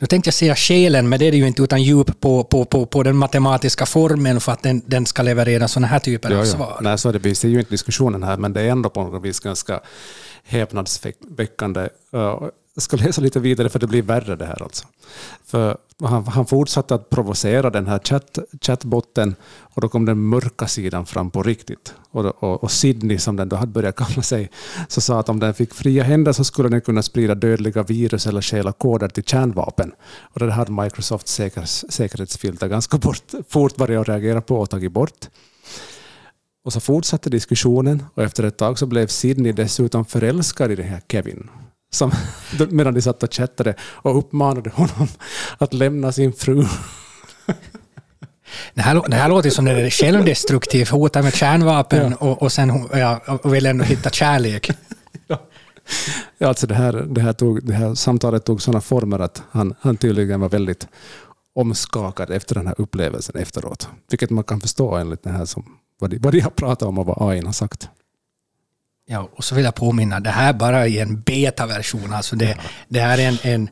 nu 0.00 0.06
tänkte 0.06 0.28
jag 0.28 0.34
säga 0.34 0.56
själen, 0.56 1.08
men 1.08 1.18
det 1.18 1.26
är 1.26 1.30
det 1.30 1.36
ju 1.36 1.46
inte, 1.46 1.62
utan 1.62 1.82
djup 1.82 2.20
på, 2.20 2.44
på, 2.44 2.64
på, 2.64 2.86
på 2.86 3.02
den 3.02 3.16
matematiska 3.16 3.86
formeln 3.86 4.40
för 4.40 4.52
att 4.52 4.62
den, 4.62 4.82
den 4.86 5.06
ska 5.06 5.22
leverera 5.22 5.68
sådana 5.68 5.86
här 5.86 5.98
typer 5.98 6.30
ja, 6.30 6.40
av 6.40 6.44
svar. 6.44 6.78
Nej, 6.80 6.98
så 6.98 7.12
det, 7.12 7.34
ser 7.34 7.48
ju 7.48 7.58
inte 7.58 7.70
diskussionen 7.70 8.22
här, 8.22 8.36
men 8.36 8.52
det 8.52 8.60
är 8.60 8.68
ändå 8.68 8.90
på 8.90 9.02
något 9.02 9.24
vis 9.24 9.40
ganska 9.40 9.80
häpnadsväckande. 10.44 11.88
Jag 12.78 12.82
ska 12.82 12.96
läsa 12.96 13.20
lite 13.20 13.40
vidare 13.40 13.68
för 13.68 13.78
det 13.78 13.86
blir 13.86 14.02
värre 14.02 14.36
det 14.36 14.46
här 14.46 14.62
alltså. 14.62 14.86
För 15.46 15.76
han, 16.02 16.26
han 16.26 16.46
fortsatte 16.46 16.94
att 16.94 17.10
provocera 17.10 17.70
den 17.70 17.86
här 17.86 17.98
chatt, 17.98 18.38
chattbotten 18.60 19.34
och 19.60 19.80
då 19.80 19.88
kom 19.88 20.04
den 20.04 20.18
mörka 20.18 20.66
sidan 20.66 21.06
fram 21.06 21.30
på 21.30 21.42
riktigt. 21.42 21.94
Och, 22.10 22.24
och, 22.24 22.62
och 22.62 22.70
Sydney, 22.70 23.18
som 23.18 23.36
den 23.36 23.48
då 23.48 23.56
hade 23.56 23.72
börjat 23.72 23.96
kalla 23.96 24.22
sig, 24.22 24.50
så 24.88 25.00
sa 25.00 25.20
att 25.20 25.28
om 25.28 25.40
den 25.40 25.54
fick 25.54 25.74
fria 25.74 26.02
händer 26.02 26.32
så 26.32 26.44
skulle 26.44 26.68
den 26.68 26.80
kunna 26.80 27.02
sprida 27.02 27.34
dödliga 27.34 27.82
virus 27.82 28.26
eller 28.26 28.40
stjäla 28.40 28.72
koder 28.72 29.08
till 29.08 29.24
kärnvapen. 29.24 29.92
Och 30.20 30.40
det 30.40 30.52
hade 30.52 30.72
Microsofts 30.72 31.32
säker, 31.32 31.64
säkerhetsfilter 31.64 32.68
ganska 32.68 32.98
bort, 32.98 33.32
fort 33.48 33.76
börjat 33.76 34.08
reagera 34.08 34.40
på 34.40 34.56
och 34.60 34.70
tagit 34.70 34.92
bort. 34.92 35.28
Och 36.64 36.72
så 36.72 36.80
fortsatte 36.80 37.30
diskussionen 37.30 38.04
och 38.14 38.22
efter 38.22 38.44
ett 38.44 38.56
tag 38.56 38.78
så 38.78 38.86
blev 38.86 39.06
Sydney 39.06 39.52
dessutom 39.52 40.04
förälskad 40.04 40.72
i 40.72 40.76
den 40.76 40.88
här 40.88 41.02
Kevin 41.08 41.50
som, 41.90 42.12
medan 42.68 42.94
de 42.94 43.02
satt 43.02 43.22
och 43.22 43.34
chattade 43.34 43.74
och 43.80 44.18
uppmanade 44.18 44.70
honom 44.70 45.08
att 45.58 45.74
lämna 45.74 46.12
sin 46.12 46.32
fru. 46.32 46.66
Det 48.74 48.82
här, 48.82 49.02
det 49.08 49.16
här 49.16 49.28
låter 49.28 49.50
som 49.50 49.64
det 49.64 49.72
är 49.72 49.90
självdestruktivt, 49.90 50.88
hotar 50.88 51.22
med 51.22 51.34
kärnvapen 51.34 52.16
ja. 52.20 52.26
och, 52.26 52.42
och 52.42 52.52
sen 52.52 52.88
ja, 52.92 53.20
och 53.42 53.54
vill 53.54 53.66
ändå 53.66 53.84
hitta 53.84 54.10
kärlek. 54.10 54.70
Ja. 55.26 55.38
Ja, 56.38 56.48
alltså 56.48 56.66
det, 56.66 56.74
här, 56.74 56.92
det, 56.92 57.20
här 57.20 57.32
tog, 57.32 57.66
det 57.66 57.74
här 57.74 57.94
samtalet 57.94 58.44
tog 58.44 58.62
sådana 58.62 58.80
former 58.80 59.18
att 59.18 59.42
han, 59.50 59.74
han 59.80 59.96
tydligen 59.96 60.40
var 60.40 60.48
väldigt 60.48 60.88
omskakad 61.54 62.30
efter 62.30 62.54
den 62.54 62.66
här 62.66 62.74
upplevelsen 62.78 63.36
efteråt. 63.36 63.88
Vilket 64.10 64.30
man 64.30 64.44
kan 64.44 64.60
förstå 64.60 64.96
enligt 64.96 65.22
det 65.22 65.30
här 65.30 65.44
som, 65.44 65.64
vad, 65.98 66.10
de, 66.10 66.18
vad 66.18 66.32
de 66.32 66.40
har 66.40 66.50
pratat 66.50 66.88
om 66.88 66.98
och 66.98 67.06
vad 67.06 67.30
AI 67.30 67.44
har 67.44 67.52
sagt. 67.52 67.88
Ja, 69.10 69.28
och 69.36 69.44
så 69.44 69.54
vill 69.54 69.64
jag 69.64 69.74
påminna, 69.74 70.20
det 70.20 70.30
här 70.30 70.52
bara 70.52 70.88
är 70.88 71.02
en 71.02 71.20
betaversion. 71.20 72.12
Alltså 72.12 72.36
det, 72.36 72.56
det 72.88 73.00
här 73.00 73.18
är 73.18 73.28
en, 73.28 73.38
en 73.42 73.68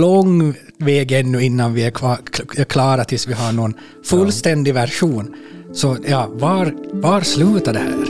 lång 0.00 0.54
väg 0.78 1.12
ännu 1.12 1.42
innan 1.42 1.74
vi 1.74 1.82
är 1.82 1.90
kvar, 1.90 2.18
klara 2.64 3.04
tills 3.04 3.28
vi 3.28 3.32
har 3.32 3.52
någon 3.52 3.74
fullständig 4.04 4.74
version. 4.74 5.34
Så 5.72 5.96
ja, 6.08 6.28
var, 6.32 6.74
var 6.92 7.20
slutar 7.20 7.72
det 7.72 7.78
här? 7.78 8.06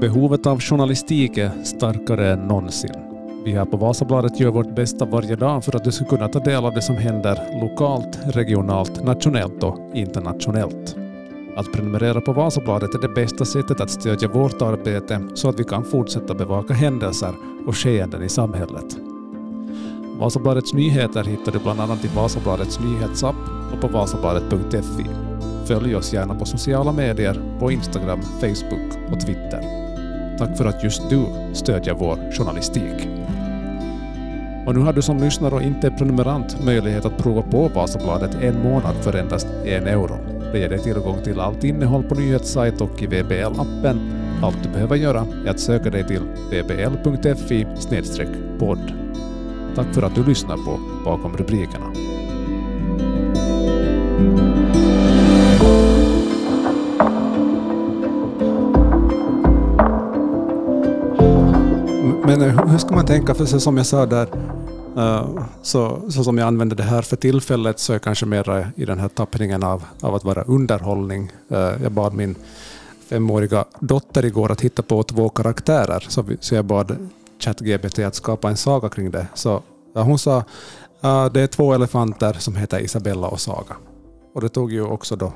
Behovet 0.00 0.46
av 0.46 0.60
journalistik 0.60 1.36
är 1.36 1.50
starkare 1.64 2.32
än 2.32 2.38
någonsin. 2.38 3.07
Vi 3.48 3.54
här 3.54 3.64
på 3.64 3.76
Vasabladet 3.76 4.40
gör 4.40 4.50
vårt 4.50 4.74
bästa 4.74 5.04
varje 5.04 5.36
dag 5.36 5.64
för 5.64 5.76
att 5.76 5.84
du 5.84 5.92
ska 5.92 6.04
kunna 6.04 6.28
ta 6.28 6.38
del 6.38 6.64
av 6.64 6.74
det 6.74 6.82
som 6.82 6.96
händer 6.96 7.60
lokalt, 7.60 8.18
regionalt, 8.24 9.04
nationellt 9.04 9.62
och 9.62 9.78
internationellt. 9.94 10.96
Att 11.56 11.72
prenumerera 11.72 12.20
på 12.20 12.32
Vasabladet 12.32 12.94
är 12.94 12.98
det 12.98 13.08
bästa 13.08 13.44
sättet 13.44 13.80
att 13.80 13.90
stödja 13.90 14.28
vårt 14.28 14.62
arbete 14.62 15.20
så 15.34 15.48
att 15.48 15.60
vi 15.60 15.64
kan 15.64 15.84
fortsätta 15.84 16.34
bevaka 16.34 16.74
händelser 16.74 17.34
och 17.66 17.76
skeenden 17.76 18.22
i 18.22 18.28
samhället. 18.28 18.96
Vasabladets 20.18 20.72
nyheter 20.72 21.24
hittar 21.24 21.52
du 21.52 21.58
bland 21.58 21.80
annat 21.80 22.04
i 22.04 22.08
Vasabladets 22.16 22.80
nyhetsapp 22.80 23.36
och 23.74 23.80
på 23.80 23.88
vasabladet.fi. 23.88 25.06
Följ 25.66 25.96
oss 25.96 26.12
gärna 26.12 26.34
på 26.34 26.44
sociala 26.44 26.92
medier, 26.92 27.58
på 27.60 27.70
Instagram, 27.70 28.22
Facebook 28.22 29.12
och 29.12 29.20
Twitter. 29.20 29.60
Tack 30.38 30.56
för 30.56 30.64
att 30.64 30.84
just 30.84 31.10
du 31.10 31.26
stödjer 31.52 31.94
vår 31.94 32.32
journalistik. 32.38 33.17
Och 34.68 34.74
nu 34.74 34.80
har 34.80 34.92
du 34.92 35.02
som 35.02 35.18
lyssnare 35.18 35.54
och 35.54 35.62
inte 35.62 35.90
prenumerant 35.90 36.64
möjlighet 36.64 37.04
att 37.04 37.18
prova 37.18 37.42
på 37.42 37.68
Vasabladet 37.68 38.34
en 38.34 38.62
månad 38.62 38.96
för 39.00 39.16
endast 39.16 39.46
en 39.64 39.86
euro. 39.86 40.18
Det 40.52 40.58
ger 40.58 40.68
dig 40.68 40.78
tillgång 40.78 41.22
till 41.24 41.40
allt 41.40 41.64
innehåll 41.64 42.02
på 42.02 42.14
nyhetssajt 42.14 42.80
och 42.80 43.02
i 43.02 43.06
VBL-appen. 43.06 43.98
Allt 44.42 44.62
du 44.62 44.68
behöver 44.68 44.96
göra 44.96 45.26
är 45.46 45.50
att 45.50 45.60
söka 45.60 45.90
dig 45.90 46.06
till 46.06 46.22
vbl.fi 46.50 47.66
podd. 48.58 48.92
Tack 49.74 49.94
för 49.94 50.02
att 50.02 50.14
du 50.14 50.24
lyssnar 50.24 50.56
på 50.56 50.80
Bakom 51.04 51.36
rubrikerna. 51.36 51.86
Men 62.26 62.40
hur 62.40 62.78
ska 62.78 62.94
man 62.94 63.06
tänka? 63.06 63.34
För 63.34 63.44
som 63.44 63.76
jag 63.76 63.86
sa 63.86 64.06
där, 64.06 64.28
Eh, 64.98 65.26
så, 65.62 66.02
så 66.10 66.24
som 66.24 66.38
jag 66.38 66.46
använder 66.46 66.76
det 66.76 66.82
här 66.82 67.02
för 67.02 67.16
tillfället 67.16 67.78
så 67.78 67.92
är 67.92 67.94
jag 67.94 68.02
kanske 68.02 68.26
mer 68.26 68.72
i 68.76 68.84
den 68.84 68.98
här 68.98 69.08
tappningen 69.08 69.62
av, 69.62 69.84
av 70.00 70.14
att 70.14 70.24
vara 70.24 70.42
underhållning. 70.42 71.32
Eh, 71.48 71.72
jag 71.82 71.92
bad 71.92 72.14
min 72.14 72.34
femåriga 73.08 73.64
dotter 73.80 74.24
igår 74.24 74.52
att 74.52 74.60
hitta 74.60 74.82
på 74.82 75.02
två 75.02 75.28
karaktärer, 75.28 76.06
så, 76.08 76.22
vi, 76.22 76.36
så 76.40 76.54
jag 76.54 76.64
bad 76.64 77.08
ChatGPT 77.38 77.98
att 77.98 78.14
skapa 78.14 78.48
en 78.48 78.56
saga 78.56 78.88
kring 78.88 79.10
det. 79.10 79.26
Så 79.34 79.62
ja, 79.94 80.02
hon 80.02 80.18
sa 80.18 80.44
att 81.00 81.34
det 81.34 81.40
är 81.40 81.46
två 81.46 81.74
elefanter 81.74 82.32
som 82.32 82.56
heter 82.56 82.80
Isabella 82.80 83.28
och 83.28 83.40
Saga. 83.40 83.76
Och 84.34 84.40
det 84.40 84.48
tog 84.48 84.72
ju 84.72 84.82
också 84.82 85.16
då 85.16 85.32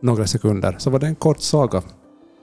några 0.00 0.26
sekunder, 0.26 0.76
så 0.78 0.90
var 0.90 0.98
det 0.98 1.06
en 1.06 1.14
kort 1.14 1.40
saga 1.40 1.82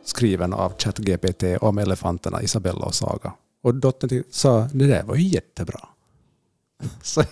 skriven 0.05 0.53
av 0.53 0.73
ChatGPT 0.77 1.43
om 1.61 1.77
elefanterna 1.77 2.41
Isabella 2.41 2.85
och 2.85 2.95
Saga. 2.95 3.33
Och 3.63 3.75
dottern 3.75 4.23
sa 4.31 4.67
det 4.73 4.87
där 4.87 5.03
var 5.03 5.15
ju 5.15 5.27
jättebra. 5.27 5.79
Så. 7.01 7.23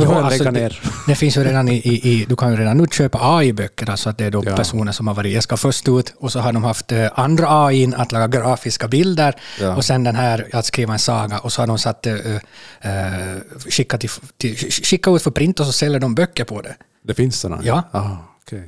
Jo, 0.00 0.12
alltså, 0.12 0.50
det, 0.50 0.72
det, 1.06 1.14
finns 1.14 1.36
ju 1.36 1.44
redan 1.44 1.68
i, 1.68 1.76
i, 1.76 2.10
i, 2.10 2.26
du 2.28 2.36
kan 2.36 2.50
ju 2.50 2.56
redan 2.56 2.76
nu 2.78 2.86
köpa 2.86 3.18
AI-böcker, 3.22 3.90
alltså 3.90 4.10
att 4.10 4.18
det 4.18 4.24
är 4.24 4.30
då 4.30 4.42
ja. 4.46 4.56
personer 4.56 4.92
som 4.92 5.06
har 5.06 5.14
varit, 5.14 5.32
jag 5.32 5.42
ska 5.42 5.56
först 5.56 5.88
ut, 5.88 6.14
och 6.18 6.32
så 6.32 6.40
har 6.40 6.52
de 6.52 6.64
haft 6.64 6.92
eh, 6.92 7.08
andra 7.14 7.64
AI 7.66 7.92
att 7.96 8.12
laga 8.12 8.26
grafiska 8.26 8.88
bilder, 8.88 9.34
ja. 9.60 9.76
och 9.76 9.84
sen 9.84 10.04
den 10.04 10.16
här 10.16 10.48
att 10.52 10.66
skriva 10.66 10.92
en 10.92 10.98
saga, 10.98 11.38
och 11.38 11.52
så 11.52 11.62
har 11.62 11.66
de 11.66 11.78
satt, 11.78 12.06
uh, 12.06 12.14
uh, 12.14 12.40
skicka, 13.68 13.98
till, 13.98 14.10
till, 14.36 14.56
skicka 14.70 15.10
ut 15.10 15.22
för 15.22 15.30
print 15.30 15.60
och 15.60 15.66
så 15.66 15.72
säljer 15.72 16.00
de 16.00 16.14
böcker 16.14 16.44
på 16.44 16.62
det. 16.62 16.74
Det 17.04 17.14
finns 17.14 17.40
sådana? 17.40 17.62
Ja. 17.64 17.82
Ah, 17.90 18.10
okay. 18.42 18.62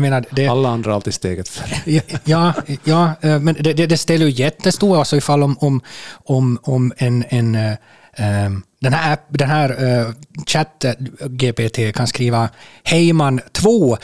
Menar, 0.00 0.24
det, 0.30 0.46
Alla 0.46 0.68
andra 0.68 0.94
alltid 0.94 1.14
steget 1.14 1.48
före. 1.48 2.02
ja, 2.24 2.52
ja, 2.84 3.14
men 3.20 3.56
det, 3.60 3.72
det, 3.86 3.96
ställer 3.96 4.26
ju 4.26 4.32
jättestora, 4.32 4.98
alltså 4.98 5.16
ifall 5.16 5.42
om, 5.42 5.58
om, 5.58 5.80
om, 6.24 6.58
om 6.62 6.92
en, 6.96 7.24
en 7.28 7.76
den 8.80 8.92
här, 8.92 9.12
app, 9.12 9.20
den 9.28 9.48
här 9.48 9.84
uh, 9.84 10.12
chatt-GPT 10.46 11.92
kan 11.92 12.06
skriva 12.06 12.48
Heyman 12.84 13.40
2 13.52 13.92
uh, 13.92 13.96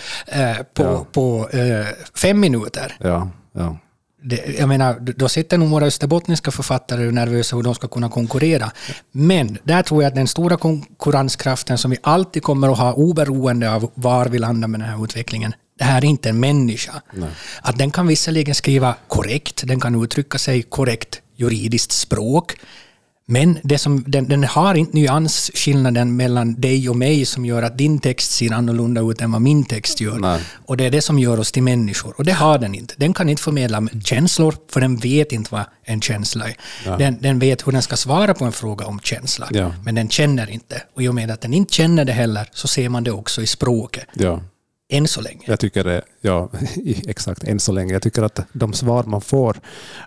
på, 0.74 0.82
ja. 0.82 1.06
på 1.12 1.48
uh, 1.54 1.86
fem 2.14 2.40
minuter. 2.40 2.96
Ja, 3.00 3.28
ja. 3.52 3.78
Det, 4.26 4.58
jag 4.58 4.68
menar, 4.68 5.00
då 5.00 5.28
sitter 5.28 5.58
nog 5.58 5.68
våra 5.68 5.86
österbottniska 5.86 6.50
författare 6.50 7.10
nervösa 7.10 7.56
hur 7.56 7.62
de 7.62 7.74
ska 7.74 7.88
kunna 7.88 8.08
konkurrera. 8.08 8.70
Men 9.12 9.58
där 9.64 9.82
tror 9.82 10.02
jag 10.02 10.08
att 10.08 10.14
den 10.14 10.28
stora 10.28 10.56
konkurrenskraften 10.56 11.78
som 11.78 11.90
vi 11.90 11.96
alltid 12.02 12.42
kommer 12.42 12.72
att 12.72 12.78
ha 12.78 12.92
oberoende 12.92 13.74
av 13.74 13.90
var 13.94 14.26
vi 14.26 14.38
landar 14.38 14.68
med 14.68 14.80
den 14.80 14.88
här 14.88 15.04
utvecklingen, 15.04 15.54
det 15.78 15.84
här 15.84 16.04
är 16.04 16.08
inte 16.08 16.28
en 16.28 16.40
människa. 16.40 17.02
Nej. 17.12 17.28
Att 17.62 17.78
den 17.78 17.90
kan 17.90 18.06
visserligen 18.06 18.54
skriva 18.54 18.94
korrekt, 19.08 19.62
den 19.66 19.80
kan 19.80 20.04
uttrycka 20.04 20.38
sig 20.38 20.62
korrekt 20.62 21.20
juridiskt 21.36 21.92
språk, 21.92 22.56
men 23.26 23.58
det 23.62 23.78
som, 23.78 24.04
den, 24.06 24.28
den 24.28 24.44
har 24.44 24.74
inte 24.74 24.96
nyansskillnaden 24.96 26.16
mellan 26.16 26.60
dig 26.60 26.88
och 26.88 26.96
mig 26.96 27.24
som 27.24 27.44
gör 27.44 27.62
att 27.62 27.78
din 27.78 27.98
text 27.98 28.30
ser 28.30 28.52
annorlunda 28.52 29.00
ut 29.00 29.20
än 29.20 29.32
vad 29.32 29.42
min 29.42 29.64
text 29.64 30.00
gör. 30.00 30.18
Nej. 30.18 30.40
Och 30.66 30.76
det 30.76 30.86
är 30.86 30.90
det 30.90 31.02
som 31.02 31.18
gör 31.18 31.40
oss 31.40 31.52
till 31.52 31.62
människor. 31.62 32.14
Och 32.18 32.24
det 32.24 32.32
har 32.32 32.58
den 32.58 32.74
inte. 32.74 32.94
Den 32.96 33.14
kan 33.14 33.28
inte 33.28 33.42
förmedla 33.42 33.88
känslor, 34.04 34.54
för 34.70 34.80
den 34.80 34.96
vet 34.96 35.32
inte 35.32 35.48
vad 35.52 35.64
en 35.84 36.00
känsla 36.00 36.48
är. 36.48 36.56
Ja. 36.86 36.96
Den, 36.96 37.18
den 37.20 37.38
vet 37.38 37.66
hur 37.66 37.72
den 37.72 37.82
ska 37.82 37.96
svara 37.96 38.34
på 38.34 38.44
en 38.44 38.52
fråga 38.52 38.86
om 38.86 39.00
känsla, 39.00 39.48
ja. 39.50 39.72
men 39.84 39.94
den 39.94 40.08
känner 40.08 40.50
inte. 40.50 40.82
Och 40.94 41.02
i 41.02 41.08
och 41.08 41.14
med 41.14 41.30
att 41.30 41.40
den 41.40 41.54
inte 41.54 41.74
känner 41.74 42.04
det 42.04 42.12
heller, 42.12 42.48
så 42.52 42.68
ser 42.68 42.88
man 42.88 43.04
det 43.04 43.12
också 43.12 43.42
i 43.42 43.46
språket. 43.46 44.06
Ja. 44.14 44.40
Än 44.88 45.08
så 45.08 45.20
länge. 45.20 45.42
Jag 45.46 45.60
tycker 45.60 45.84
det, 45.84 46.02
ja, 46.20 46.50
exakt, 47.06 47.44
än 47.44 47.60
så 47.60 47.72
länge. 47.72 47.92
Jag 47.92 48.02
tycker 48.02 48.22
att 48.22 48.40
de 48.52 48.72
svar 48.72 49.04
man 49.04 49.20
får, 49.20 49.56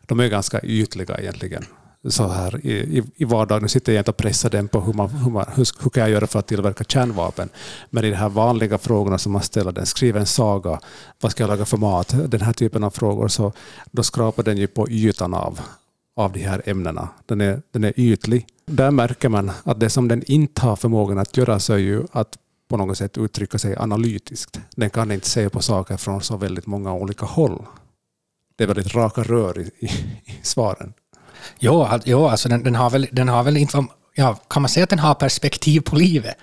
de 0.05 0.19
är 0.19 0.27
ganska 0.27 0.61
ytliga 0.61 1.19
egentligen 1.19 1.65
så 2.09 2.27
här 2.27 2.65
i, 2.65 3.03
i 3.15 3.25
vardagen. 3.25 3.61
Nu 3.61 3.67
sitter 3.67 3.93
jag 3.93 4.01
inte 4.01 4.11
och 4.11 4.17
pressar 4.17 4.49
den 4.49 4.67
på 4.67 4.81
hur, 4.81 4.93
man, 4.93 5.09
hur, 5.09 5.31
man, 5.31 5.45
hur, 5.55 5.83
hur 5.83 5.89
kan 5.89 6.01
jag 6.01 6.09
göra 6.09 6.27
för 6.27 6.39
att 6.39 6.47
tillverka 6.47 6.83
kärnvapen. 6.83 7.49
Men 7.89 8.05
i 8.05 8.09
de 8.09 8.15
här 8.15 8.29
vanliga 8.29 8.77
frågorna 8.77 9.17
som 9.17 9.31
man 9.31 9.41
ställer, 9.41 9.71
den 9.71 9.85
skriver 9.85 10.19
en 10.19 10.25
saga, 10.25 10.79
vad 11.21 11.31
ska 11.31 11.43
jag 11.43 11.47
laga 11.49 11.65
för 11.65 11.77
mat, 11.77 12.15
den 12.25 12.41
här 12.41 12.53
typen 12.53 12.83
av 12.83 12.89
frågor, 12.89 13.27
så 13.27 13.53
då 13.91 14.03
skrapar 14.03 14.43
den 14.43 14.57
ju 14.57 14.67
på 14.67 14.89
ytan 14.89 15.33
av, 15.33 15.59
av 16.15 16.31
de 16.31 16.39
här 16.39 16.61
ämnena. 16.65 17.09
Den 17.25 17.41
är, 17.41 17.61
den 17.71 17.83
är 17.83 17.93
ytlig. 17.95 18.47
Där 18.65 18.91
märker 18.91 19.29
man 19.29 19.51
att 19.63 19.79
det 19.79 19.89
som 19.89 20.07
den 20.07 20.23
inte 20.31 20.61
har 20.61 20.75
förmågan 20.75 21.17
att 21.17 21.37
göra 21.37 21.59
så 21.59 21.73
är 21.73 21.77
ju 21.77 22.03
att 22.11 22.37
på 22.67 22.77
något 22.77 22.97
sätt 22.97 23.17
uttrycka 23.17 23.57
sig 23.57 23.75
analytiskt. 23.75 24.59
Den 24.75 24.89
kan 24.89 25.11
inte 25.11 25.29
se 25.29 25.49
på 25.49 25.61
saker 25.61 25.97
från 25.97 26.21
så 26.21 26.37
väldigt 26.37 26.65
många 26.65 26.93
olika 26.93 27.25
håll. 27.25 27.65
Det 28.55 28.63
är 28.63 28.67
väldigt 28.67 28.95
raka 28.95 29.23
rör 29.23 29.59
i, 29.59 29.71
i, 29.79 29.85
i 30.25 30.39
svaren. 30.41 30.93
Jo, 31.59 31.87
jo 32.05 32.27
alltså 32.27 32.49
den, 32.49 32.63
den, 32.63 32.75
har 32.75 32.89
väl, 32.89 33.07
den 33.11 33.29
har 33.29 33.43
väl 33.43 33.57
inte... 33.57 33.85
Ja, 34.15 34.35
kan 34.47 34.61
man 34.61 34.69
säga 34.69 34.83
att 34.83 34.89
den 34.89 34.99
har 34.99 35.13
perspektiv 35.13 35.81
på 35.81 35.95
livet? 35.95 36.35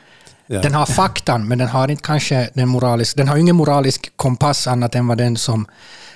Ja. 0.47 0.61
Den 0.61 0.75
har 0.75 0.87
faktan, 0.87 1.49
men 1.49 1.59
den 1.59 1.69
har 1.69 1.90
inte 1.90 2.03
kanske 2.03 2.51
den 2.55 2.69
moralisk, 2.69 3.17
den 3.17 3.29
har 3.29 3.37
ingen 3.37 3.57
moralisk 3.57 4.17
kompass 4.17 4.67
annat 4.67 4.95
än 4.95 5.07
vad 5.07 5.19
den 5.19 5.37
som 5.37 5.67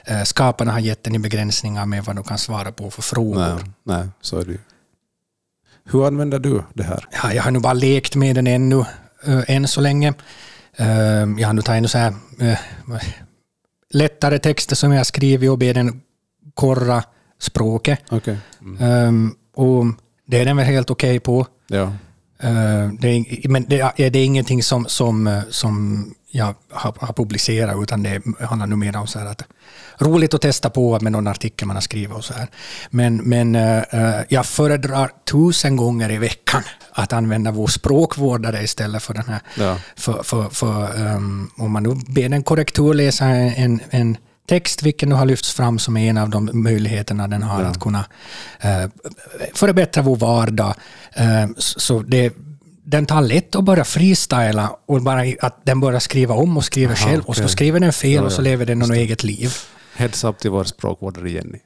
eh, 0.04 0.22
skaparna 0.22 0.72
har 0.72 0.80
gett 0.80 1.04
den 1.04 1.14
i 1.14 1.18
begränsningar 1.18 1.86
med 1.86 2.04
vad 2.04 2.16
de 2.16 2.24
kan 2.24 2.38
svara 2.38 2.72
på 2.72 2.90
för 2.90 3.02
frågor. 3.02 3.38
Nej, 3.38 3.64
nej, 3.82 4.08
så 4.20 4.38
är 4.38 4.44
det 4.44 4.52
ju. 4.52 4.58
Hur 5.90 6.06
använder 6.06 6.38
du 6.38 6.62
det 6.74 6.82
här? 6.82 7.04
Ja, 7.22 7.32
jag 7.32 7.42
har 7.42 7.50
nu 7.50 7.58
bara 7.58 7.72
lekt 7.72 8.16
med 8.16 8.34
den 8.34 8.46
ännu, 8.46 8.84
äh, 9.26 9.40
än 9.46 9.68
så 9.68 9.80
länge. 9.80 10.14
Äh, 10.76 10.86
jag 11.38 11.46
har 11.46 11.52
nu 11.52 11.62
tagit 11.62 11.82
några 11.82 11.88
så 11.88 11.98
här, 11.98 12.14
äh, 12.40 12.58
lättare 13.90 14.38
texter 14.38 14.76
som 14.76 14.92
jag 14.92 15.06
skrivit 15.06 15.50
och 15.50 15.58
ber 15.58 15.74
den 15.74 16.00
korra 16.54 17.02
språket. 17.40 18.00
Okej. 18.10 18.36
Ähm, 18.80 19.34
och 19.54 19.84
det 20.26 20.40
är 20.40 20.44
den 20.44 20.56
väl 20.56 20.66
helt 20.66 20.90
okej 20.90 21.20
på. 21.20 21.46
Ja. 21.68 21.82
Äh, 22.42 22.88
det 23.00 23.08
är, 23.08 23.48
men 23.48 23.64
det, 23.68 23.80
är- 23.80 24.10
det 24.10 24.18
är 24.18 24.24
ingenting 24.24 24.62
som, 24.62 24.86
som, 24.88 25.26
äh, 25.26 25.40
som 25.50 26.04
jag 26.30 26.54
har, 26.70 26.94
har 27.00 27.12
publicerat, 27.12 27.76
utan 27.82 28.02
det 28.02 28.22
handlar 28.40 28.66
nu 28.66 28.76
mer 28.76 28.96
om 28.96 29.06
så 29.06 29.18
här 29.18 29.26
att 29.26 29.42
roligt 29.98 30.34
att 30.34 30.40
testa 30.42 30.70
på 30.70 30.98
med 31.00 31.12
någon 31.12 31.26
artikel 31.26 31.66
man 31.66 31.76
har 31.76 31.80
skrivit 31.80 32.16
och 32.16 32.24
så 32.24 32.34
här. 32.34 32.48
Men, 32.90 33.16
men 33.16 33.54
äh, 33.54 33.82
jag 34.28 34.46
föredrar 34.46 35.10
tusen 35.30 35.76
gånger 35.76 36.10
i 36.10 36.18
veckan 36.18 36.62
att 36.92 37.12
använda 37.12 37.50
vår 37.50 37.66
språkvårdare 37.66 38.62
istället 38.62 39.02
för 39.02 39.14
den 39.14 39.24
här. 39.28 39.40
Ja. 39.58 39.78
För, 39.96 40.22
för, 40.22 40.48
för, 40.48 41.06
ehm, 41.06 41.50
om 41.56 41.72
man 41.72 41.82
nu 41.82 41.94
ber 42.08 42.30
en 42.32 42.42
korrektur 42.42 42.94
läsa 42.94 43.24
en, 43.26 43.80
en 43.90 44.16
text, 44.48 44.82
vilken 44.82 45.08
nu 45.08 45.14
har 45.14 45.26
lyfts 45.26 45.52
fram 45.52 45.78
som 45.78 45.96
en 45.96 46.18
av 46.18 46.30
de 46.30 46.50
möjligheterna 46.52 47.28
den 47.28 47.42
har 47.42 47.62
att 47.62 47.80
kunna 47.80 48.04
eh, 48.60 48.84
förbättra 49.54 50.02
vår 50.02 50.16
vardag. 50.16 50.74
Eh, 51.12 51.46
så 51.56 52.02
det, 52.02 52.32
den 52.84 53.06
tar 53.06 53.22
lätt 53.22 53.56
att 53.56 53.64
börja 53.64 53.84
freestyla 53.84 54.76
och 54.86 55.02
bara 55.02 55.24
att 55.40 55.60
den 55.64 55.80
börjar 55.80 56.00
skriva 56.00 56.34
om 56.34 56.56
och 56.56 56.64
skriver 56.64 56.94
Aha, 56.94 57.10
själv 57.10 57.24
och 57.24 57.36
så 57.36 57.48
skriver 57.48 57.80
den 57.80 57.92
fel 57.92 58.14
Ja, 58.14 58.22
och 58.22 58.32
så 58.32 58.40
ja. 58.40 58.44
lever 58.44 58.66
den 58.66 58.78
något 58.78 58.90
eget 58.90 59.24
liv. 59.24 59.54
Heads 59.96 60.24
up 60.24 60.38
till 60.38 60.50
vår 60.50 60.64
språkvårdare 60.64 61.30
Jenny. 61.30 61.58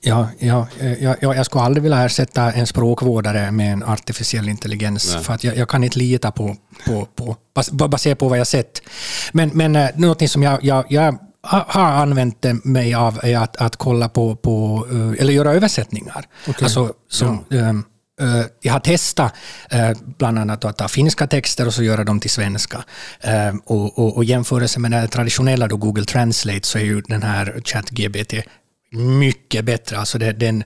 Ja, 0.00 0.28
ja, 0.38 0.66
eh, 0.80 1.04
jag, 1.04 1.16
jag, 1.20 1.36
jag 1.36 1.46
skulle 1.46 1.64
aldrig 1.64 1.82
vilja 1.82 2.04
ersätta 2.04 2.52
en 2.52 2.66
språkvårdare 2.66 3.50
med 3.50 3.72
en 3.72 3.82
artificiell 3.82 4.48
intelligens. 4.48 5.14
Nej. 5.14 5.24
För 5.24 5.32
att 5.34 5.44
jag, 5.44 5.56
jag 5.56 5.68
kan 5.68 5.84
inte 5.84 5.98
lita 5.98 6.30
på, 6.30 6.56
på, 6.86 7.06
på 7.14 7.36
baserat 7.88 8.18
på 8.18 8.28
vad 8.28 8.38
jag 8.38 8.46
sett. 8.46 8.82
Men, 9.32 9.50
men 9.54 9.76
eh, 9.76 9.88
någonting 9.94 10.28
som 10.28 10.42
jag, 10.42 10.64
jag, 10.64 10.84
jag 10.88 11.18
har 11.48 11.90
använt 11.90 12.46
mig 12.64 12.94
av 12.94 13.20
är 13.22 13.38
att, 13.38 13.56
att 13.56 13.76
kolla 13.76 14.08
på, 14.08 14.36
på 14.36 14.86
eh, 14.90 15.22
eller 15.22 15.32
göra 15.32 15.52
översättningar. 15.52 16.24
Alltså, 16.62 16.92
som, 17.08 17.44
ehm, 17.50 17.84
eh, 18.20 18.42
jag 18.60 18.72
har 18.72 18.80
testat 18.80 19.34
bland 20.18 20.38
annat 20.38 20.64
att 20.64 20.76
ta 20.76 20.88
finska 20.88 21.26
texter 21.26 21.66
och 21.66 21.74
så 21.74 21.82
göra 21.82 22.04
dem 22.04 22.20
till 22.20 22.30
svenska. 22.30 22.84
Eh, 23.20 23.54
och, 23.64 23.98
och, 23.98 24.16
och 24.16 24.24
jämförelse 24.24 24.80
med 24.80 24.90
den 24.90 25.08
traditionella 25.08 25.68
då 25.68 25.76
Google 25.76 26.04
Translate 26.04 26.66
så 26.66 26.78
är 26.78 26.82
ju 26.82 27.00
den 27.00 27.22
här 27.22 27.60
ChatGPT 27.64 28.34
mycket 28.92 29.64
bättre. 29.64 29.98
Alltså 29.98 30.18
det, 30.18 30.32
den, 30.32 30.64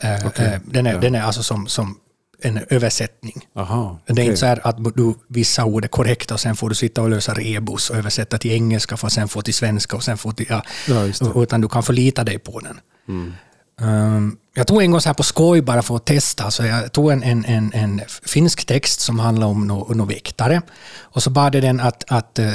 eh, 0.00 0.60
den, 0.64 0.86
är, 0.86 1.00
den 1.00 1.14
är 1.14 1.22
alltså 1.22 1.42
som, 1.42 1.66
som 1.66 1.98
en 2.42 2.60
översättning. 2.70 3.46
Aha, 3.56 3.98
Det 4.06 4.22
är 4.22 4.24
inte 4.24 4.36
så 4.36 4.46
att 4.46 4.76
du, 4.96 5.14
vissa 5.28 5.64
ord 5.64 5.84
är 5.84 5.88
korrekta 5.88 6.34
och 6.34 6.40
sen 6.40 6.56
får 6.56 6.68
du 6.68 6.74
sitta 6.74 7.02
och 7.02 7.10
lösa 7.10 7.34
rebus 7.34 7.90
och 7.90 7.96
översätta 7.96 8.38
till 8.38 8.50
engelska 8.50 8.96
för 8.96 9.06
att 9.06 9.12
sen 9.12 9.28
få 9.28 9.42
till 9.42 9.54
svenska 9.54 9.96
och 9.96 10.04
sen 10.04 10.18
få 10.18 10.32
till... 10.32 10.46
Ja, 10.48 10.62
Ja, 11.34 11.42
utan 11.42 11.60
du 11.60 11.68
kan 11.68 11.82
förlita 11.82 12.24
dig 12.24 12.38
på 12.38 12.60
den. 12.60 12.80
Um, 13.80 14.36
jag 14.54 14.66
tog 14.66 14.82
en 14.82 14.90
gång 14.90 15.00
så 15.00 15.08
här 15.08 15.14
på 15.14 15.22
skoj 15.22 15.60
bara 15.62 15.82
för 15.82 15.96
att 15.96 16.06
testa. 16.06 16.50
Så 16.50 16.64
jag 16.64 16.92
tog 16.92 17.12
en, 17.12 17.22
en, 17.22 17.44
en, 17.44 17.72
en 17.74 18.00
finsk 18.26 18.66
text 18.66 19.00
som 19.00 19.18
handlar 19.18 19.46
om 19.46 19.66
några 19.66 19.94
no 19.94 20.04
väktare. 20.04 20.62
Och 21.00 21.22
så 21.22 21.30
bad 21.30 21.54
jag 21.54 21.62
den 21.62 21.80
att, 21.80 22.04
att 22.08 22.38
eh, 22.38 22.54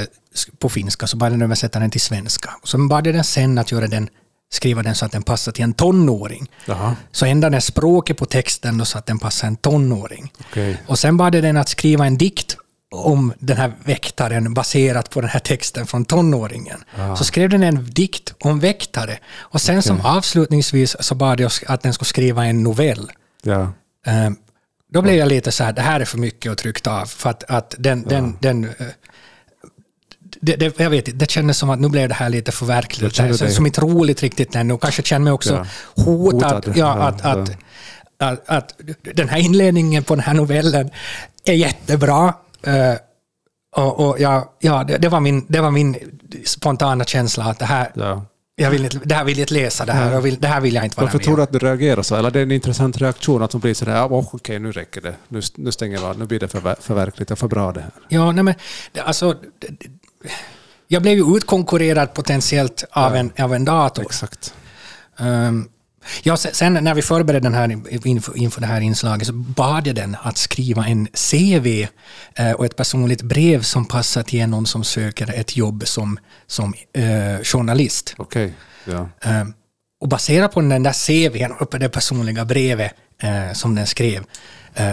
på 0.58 0.68
finska, 0.68 1.06
så 1.06 1.16
bad 1.16 1.26
jag 1.26 1.32
den 1.32 1.42
översätta 1.42 1.78
den 1.78 1.90
till 1.90 2.00
svenska. 2.00 2.50
Och 2.62 2.68
så 2.68 2.78
bad 2.78 3.06
jag 3.06 3.14
den 3.14 3.24
sen 3.24 3.58
att 3.58 3.72
göra 3.72 3.86
den, 3.86 4.08
skriva 4.54 4.82
den 4.82 4.94
så 4.94 5.04
att 5.06 5.12
den 5.12 5.22
passar 5.22 5.52
till 5.52 5.64
en 5.64 5.72
tonåring. 5.74 6.50
Jaha, 6.66 6.96
Så 7.12 7.26
ända 7.26 7.48
när 7.48 7.60
språket 7.60 8.16
på 8.16 8.24
texten 8.26 8.78
då 8.78 8.84
så 8.84 8.98
att 8.98 9.06
den 9.06 9.18
passar 9.18 9.48
en 9.48 9.56
tonåring. 9.56 10.32
okej. 10.40 10.82
Och 10.86 10.98
sen 10.98 11.16
bad 11.16 11.32
den 11.32 11.56
att 11.56 11.68
skriva 11.68 12.06
en 12.06 12.18
dikt 12.18 12.56
om 12.94 13.32
den 13.38 13.56
här 13.56 13.72
väktaren 13.84 14.54
baserat 14.54 15.10
på 15.10 15.20
den 15.20 15.30
här 15.30 15.40
texten 15.40 15.86
från 15.86 16.04
tonåringen. 16.04 16.84
Så 17.18 17.24
skrev 17.24 17.48
den 17.50 17.62
en 17.62 17.90
dikt 17.90 18.34
om 18.40 18.60
väktare. 18.60 19.18
Och 19.38 19.60
sen 19.60 19.82
som 19.82 20.00
avslutningsvis 20.00 20.96
så 21.00 21.14
bad 21.14 21.40
jag 21.40 21.50
att 21.66 21.82
den 21.82 21.94
skulle 21.94 22.06
skriva 22.06 22.44
en 22.46 22.62
novell. 22.62 23.10
Ja. 23.42 23.72
Ehm, 24.06 24.36
Då 24.92 25.02
blev 25.02 25.14
jag 25.14 25.28
lite 25.28 25.52
så 25.52 25.64
här, 25.64 25.72
det 25.72 25.82
här 25.82 26.00
är 26.00 26.04
för 26.04 26.18
mycket 26.18 26.52
att 26.52 26.58
trycka 26.58 26.90
av. 26.90 27.06
För 27.06 27.30
att, 27.30 27.44
att 27.44 27.74
den, 27.78 28.02
den, 28.02 28.36
den, 28.40 28.64
eh, 28.64 28.86
det, 30.44 30.56
det, 30.56 30.80
jag 30.80 30.90
vet 30.90 31.08
inte, 31.08 31.18
det 31.18 31.30
kändes 31.30 31.58
som 31.58 31.70
att 31.70 31.80
nu 31.80 31.88
blev 31.88 32.08
det 32.08 32.14
här 32.14 32.28
lite 32.28 32.52
förverkligat. 32.52 33.14
Det 33.14 33.38
dig- 33.38 33.50
Som 33.50 33.66
inte 33.66 33.80
roligt 33.80 34.22
riktigt 34.22 34.54
ännu. 34.54 34.78
Kanske 34.78 35.02
känner 35.02 35.24
mig 35.24 35.32
också 35.32 35.66
hotad. 35.96 36.52
Hotad, 36.52 36.64
Ja, 36.66 36.72
ja, 36.74 37.06
att, 37.06 37.20
ja. 37.24 37.30
Att, 38.18 38.48
att, 38.48 38.50
att 38.50 38.74
den 39.14 39.28
här 39.28 39.38
inledningen 39.38 40.04
på 40.04 40.14
den 40.14 40.24
här 40.24 40.34
novellen 40.34 40.90
är 41.44 41.52
jättebra. 41.52 42.34
Eh, 42.62 42.94
och, 43.76 44.08
och 44.08 44.20
ja, 44.20 44.54
ja 44.60 44.84
det, 44.84 44.98
det, 44.98 45.08
var 45.08 45.20
min, 45.20 45.46
det 45.48 45.60
var 45.60 45.70
min 45.70 45.96
spontana 46.44 47.04
känsla 47.04 47.44
att 47.44 47.58
det 47.58 47.64
här, 47.64 47.90
ja. 47.94 48.24
jag 48.56 48.70
vill 48.70 48.84
inte, 48.84 48.98
det 49.04 49.14
här 49.14 49.24
vill 49.24 49.38
jag 49.38 49.42
inte 49.42 49.54
läsa, 49.54 49.84
det 49.84 49.92
här, 49.92 50.12
jag 50.12 50.20
vill, 50.20 50.40
det 50.40 50.48
här 50.48 50.60
vill 50.60 50.74
jag 50.74 50.84
inte 50.84 50.96
vara 50.96 51.04
Varför 51.04 51.18
med 51.18 51.24
tror 51.24 51.36
du 51.36 51.42
att 51.42 51.52
du 51.52 51.58
reagerar 51.58 52.02
så? 52.02 52.16
Eller 52.16 52.30
det 52.30 52.38
är 52.38 52.42
en 52.42 52.52
intressant 52.52 52.98
reaktion 52.98 53.42
att 53.42 53.50
de 53.50 53.60
blir 53.60 53.74
sådär, 53.74 53.96
ja, 53.96 54.06
oh, 54.06 54.28
okej 54.32 54.58
nu 54.58 54.72
räcker 54.72 55.00
det. 55.00 55.14
Nu, 55.28 55.40
nu 55.54 55.72
stänger 55.72 56.12
vi. 56.12 56.18
Nu 56.18 56.26
blir 56.26 56.40
det 56.40 56.48
för, 56.48 56.76
förverkligt 56.80 57.30
och 57.30 57.38
för 57.38 57.48
bra 57.48 57.72
det 57.72 57.80
här. 57.80 57.90
Ja, 58.08 58.32
nej 58.32 58.44
men 58.44 58.54
alltså... 59.04 59.34
Jag 60.88 61.02
blev 61.02 61.14
ju 61.14 61.36
utkonkurrerad 61.36 62.14
potentiellt 62.14 62.84
av, 62.90 63.16
en, 63.16 63.32
av 63.38 63.54
en 63.54 63.64
dator. 63.64 64.02
Exakt. 64.02 64.54
Um, 65.18 65.68
ja, 66.22 66.36
sen, 66.36 66.74
när 66.74 66.94
vi 66.94 67.02
förberedde 67.02 67.46
den 67.46 67.54
här 67.54 68.06
inför, 68.06 68.38
inför 68.38 68.60
det 68.60 68.66
här 68.66 68.80
inslaget 68.80 69.26
så 69.26 69.32
bad 69.32 69.86
jag 69.86 69.96
den 69.96 70.16
att 70.22 70.38
skriva 70.38 70.86
en 70.86 71.06
CV 71.06 71.86
eh, 72.34 72.52
och 72.52 72.64
ett 72.64 72.76
personligt 72.76 73.22
brev 73.22 73.62
som 73.62 73.84
passar 73.84 74.22
till 74.22 74.46
någon 74.46 74.66
som 74.66 74.84
söker 74.84 75.34
ett 75.34 75.56
jobb 75.56 75.82
som, 75.86 76.18
som 76.46 76.74
eh, 76.92 77.42
journalist. 77.42 78.14
Okej. 78.16 78.54
Ja. 78.84 79.08
Um, 79.40 79.54
och 80.00 80.08
baserat 80.08 80.52
på 80.52 80.60
den 80.60 80.82
där 80.82 80.92
CVn 80.92 81.52
och 81.52 81.70
på 81.70 81.78
det 81.78 81.88
personliga 81.88 82.44
brevet 82.44 82.94
eh, 83.22 83.52
som 83.52 83.74
den 83.74 83.86
skrev 83.86 84.24
eh, 84.74 84.92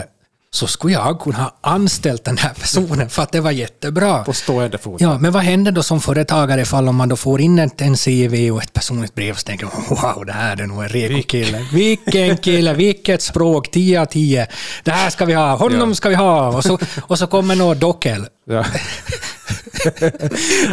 så 0.54 0.68
skulle 0.68 0.94
jag 0.94 1.20
kunna 1.20 1.38
ha 1.38 1.58
anställt 1.62 2.24
den 2.24 2.38
här 2.38 2.54
personen 2.54 3.10
för 3.10 3.24
att 3.24 3.32
det 3.32 3.42
var 3.42 3.52
jättebra. 3.52 4.24
På 4.24 4.34
stående 4.34 4.78
fot. 4.78 5.02
Ja, 5.02 5.18
men 5.18 5.32
vad 5.32 5.44
händer 5.44 5.72
då 5.72 5.84
som 5.84 6.02
företagare 6.02 6.62
ifall 6.62 6.88
om 6.88 6.96
man 6.96 7.10
då 7.10 7.16
får 7.16 7.42
in 7.42 7.60
en, 7.60 7.70
en 7.78 7.96
CV 7.98 8.52
och 8.52 8.64
ett 8.64 8.74
personligt 8.74 9.16
brev 9.16 9.36
så 9.36 9.44
tänker 9.46 9.66
man 9.66 9.84
wow, 9.90 10.26
det 10.26 10.32
här 10.32 10.62
är 10.62 10.68
nog 10.68 10.84
en 10.84 10.90
reko 10.90 11.28
kille. 11.28 11.66
Vilken 11.74 12.38
kille, 12.38 12.74
vilket 12.74 13.22
språk, 13.22 13.72
10 13.72 14.02
av 14.02 14.06
10. 14.06 14.48
Det 14.84 14.92
här 14.92 15.10
ska 15.10 15.26
vi 15.26 15.34
ha, 15.34 15.56
honom 15.56 15.90
Ja. 15.90 15.96
ska 15.96 16.10
vi 16.10 16.16
ha. 16.16 16.56
Och 16.58 16.64
så, 16.64 16.80
och 17.02 17.20
så 17.20 17.28
kommer 17.28 17.56
något 17.56 17.80
dockel. 17.80 18.28
Ja. 18.46 18.66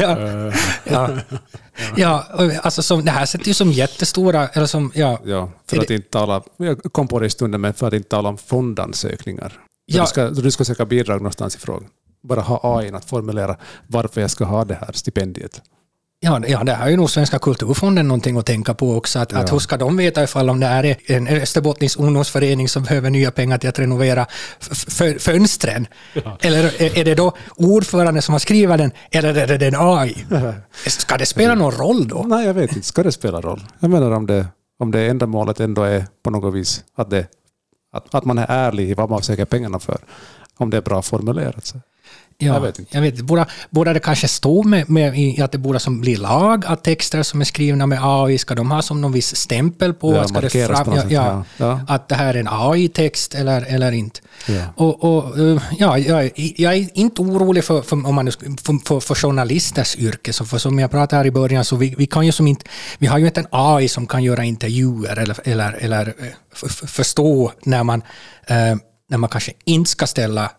Ja, 0.00 0.52
ja. 0.84 1.10
ja 1.96 2.24
alltså 2.62 2.82
som, 2.82 3.04
det 3.04 3.10
här 3.10 3.26
sätter 3.26 3.48
ju 3.48 3.54
som 3.54 3.72
jättestora, 3.72 4.48
eller 4.48 4.66
som, 4.66 4.92
ja, 4.94 5.20
ja. 5.24 5.50
För 5.70 5.78
att 5.78 5.90
inte 5.90 6.08
tala, 6.10 6.42
jag 6.56 6.82
kom 6.92 7.08
på 7.08 7.18
det 7.18 7.26
i 7.26 7.30
stunden, 7.30 7.60
men 7.60 7.74
för 7.74 7.86
att 7.86 7.92
inte 7.94 8.08
tala 8.08 8.28
om 8.28 8.38
fondansökningar. 8.38 9.52
Ja. 9.90 10.02
Du, 10.02 10.06
ska, 10.06 10.30
du 10.30 10.50
ska 10.50 10.64
söka 10.64 10.84
bidrag 10.84 11.16
någonstans 11.16 11.56
ifrån. 11.56 11.86
Bara 12.22 12.40
ha 12.40 12.78
AI 12.78 12.90
att 12.92 13.04
formulera 13.04 13.56
varför 13.86 14.20
jag 14.20 14.30
ska 14.30 14.44
ha 14.44 14.64
det 14.64 14.74
här 14.74 14.92
stipendiet. 14.92 15.62
Ja, 16.20 16.40
ja, 16.46 16.64
det 16.64 16.72
här 16.72 16.86
är 16.86 16.90
ju 16.90 16.96
nog 16.96 17.10
Svenska 17.10 17.38
kulturfonden 17.38 18.08
någonting 18.08 18.38
att 18.38 18.46
tänka 18.46 18.74
på 18.74 18.96
också. 18.96 19.18
Att, 19.18 19.32
att 19.32 19.52
hur 19.52 19.58
ska 19.58 19.76
de 19.76 19.96
veta 19.96 20.22
ifall 20.24 20.50
om 20.50 20.60
det 20.60 20.66
här 20.66 20.84
är 20.84 20.96
en 21.06 21.28
Österbottnisk 21.28 22.00
ungdomsförening 22.00 22.68
som 22.68 22.82
behöver 22.82 23.10
nya 23.10 23.30
pengar 23.30 23.58
till 23.58 23.68
att 23.68 23.78
renovera 23.78 24.26
fönstren? 25.18 25.86
Eller 26.40 26.82
är, 26.98 27.04
det 27.04 27.14
då 27.14 27.32
ordförande 27.56 28.22
som 28.22 28.32
har 28.32 28.38
skrivit 28.38 28.78
den, 28.78 28.92
eller 29.10 29.34
är 29.36 29.46
det 29.46 29.58
den 29.58 29.74
AI? 29.76 30.16
Ska 30.86 31.16
det 31.16 31.26
spela 31.26 31.54
någon 31.54 31.72
roll 31.72 32.08
då? 32.08 32.24
Nej, 32.26 32.46
jag 32.46 32.54
vet 32.54 32.76
inte. 32.76 32.86
Ska 32.86 33.02
det 33.02 33.12
spela 33.12 33.40
roll? 33.40 33.60
Jag 33.80 33.90
menar 33.90 34.10
om 34.10 34.26
det, 34.26 34.46
om 34.78 34.90
det 34.90 35.06
ändamålet 35.06 35.60
ändå 35.60 35.82
är 35.82 36.06
på 36.24 36.30
något 36.30 36.54
vis 36.54 36.84
att, 36.96 37.10
det, 37.10 37.26
att, 37.90 38.14
att 38.14 38.24
man 38.24 38.38
är 38.38 38.46
ärlig 38.48 38.90
i 38.90 38.94
vad 38.94 39.10
man 39.10 39.22
söker 39.22 39.44
pengarna 39.44 39.78
för. 39.78 39.98
Om 40.56 40.70
det 40.70 40.76
är 40.76 40.82
bra 40.82 41.02
formulerat. 41.02 41.66
Så. 41.66 41.80
Ja, 42.40 42.54
Jag 42.54 42.60
vet 42.60 42.78
inte. 42.78 42.94
Jag 42.96 43.02
vet, 43.02 43.20
borde, 43.20 43.46
borde 43.70 43.92
det 43.92 44.00
kanske 44.00 44.28
stå 44.28 44.62
med, 44.62 44.90
med 44.90 45.42
att 45.42 45.52
det 45.52 45.58
borde 45.58 45.78
som 45.80 46.00
blir 46.00 46.16
lag 46.16 46.64
att 46.66 46.84
texter 46.84 47.22
som 47.22 47.40
är 47.40 47.44
skrivna 47.44 47.86
med 47.86 47.98
AI, 48.02 48.38
ska 48.38 48.54
de 48.54 48.70
ha 48.70 48.82
som 48.82 49.00
någon 49.00 49.12
viss 49.12 49.36
stämpel 49.36 49.94
på? 49.94 50.14
Ja, 50.14 50.24
ska 50.28 50.40
det 50.40 50.42
markeras 50.42 50.84
på 50.84 50.96
ja, 50.96 51.04
ja, 51.10 51.44
ja. 51.56 51.80
Att 51.88 52.08
det 52.08 52.14
här 52.14 52.34
är 52.34 52.38
en 52.40 52.48
AI-text 52.50 53.34
eller, 53.34 53.62
eller 53.68 53.92
inte. 53.92 54.20
Och, 54.76 55.04
och, 55.04 55.38
eh, 55.38 55.62
ja, 55.78 55.98
jag, 55.98 56.24
är- 56.24 56.60
jag 56.62 56.74
är 56.74 56.88
inte 56.98 57.22
orolig 57.22 57.64
för, 57.64 57.82
för, 57.82 58.06
om 58.06 58.14
man, 58.14 58.32
för, 58.32 58.84
för, 58.86 59.00
för 59.00 59.14
journalisters 59.14 59.96
yrke. 59.96 60.32
Så 60.32 60.44
för, 60.44 60.58
som 60.58 60.78
jag 60.78 60.90
pratade 60.90 61.16
här 61.20 61.26
i 61.26 61.30
början, 61.30 61.64
så 61.64 61.76
vi, 61.76 61.94
vi, 61.98 62.06
kan 62.06 62.26
ju 62.26 62.32
som 62.32 62.46
inte, 62.46 62.64
vi 62.98 63.06
har 63.06 63.18
ju 63.18 63.26
inte 63.26 63.40
en 63.40 63.46
AI 63.50 63.88
som 63.88 64.06
kan 64.06 64.22
göra 64.24 64.44
intervjuer 64.44 65.16
eller, 65.18 65.36
eller, 65.44 65.72
eller 65.72 66.06
eh, 66.08 66.68
förstå 66.86 67.52
när 67.62 67.84
man, 67.84 68.02
eh, 68.46 68.56
när 69.10 69.18
man 69.18 69.30
kanske 69.30 69.52
inte 69.64 69.90
ska 69.90 70.06
ställa 70.06 70.50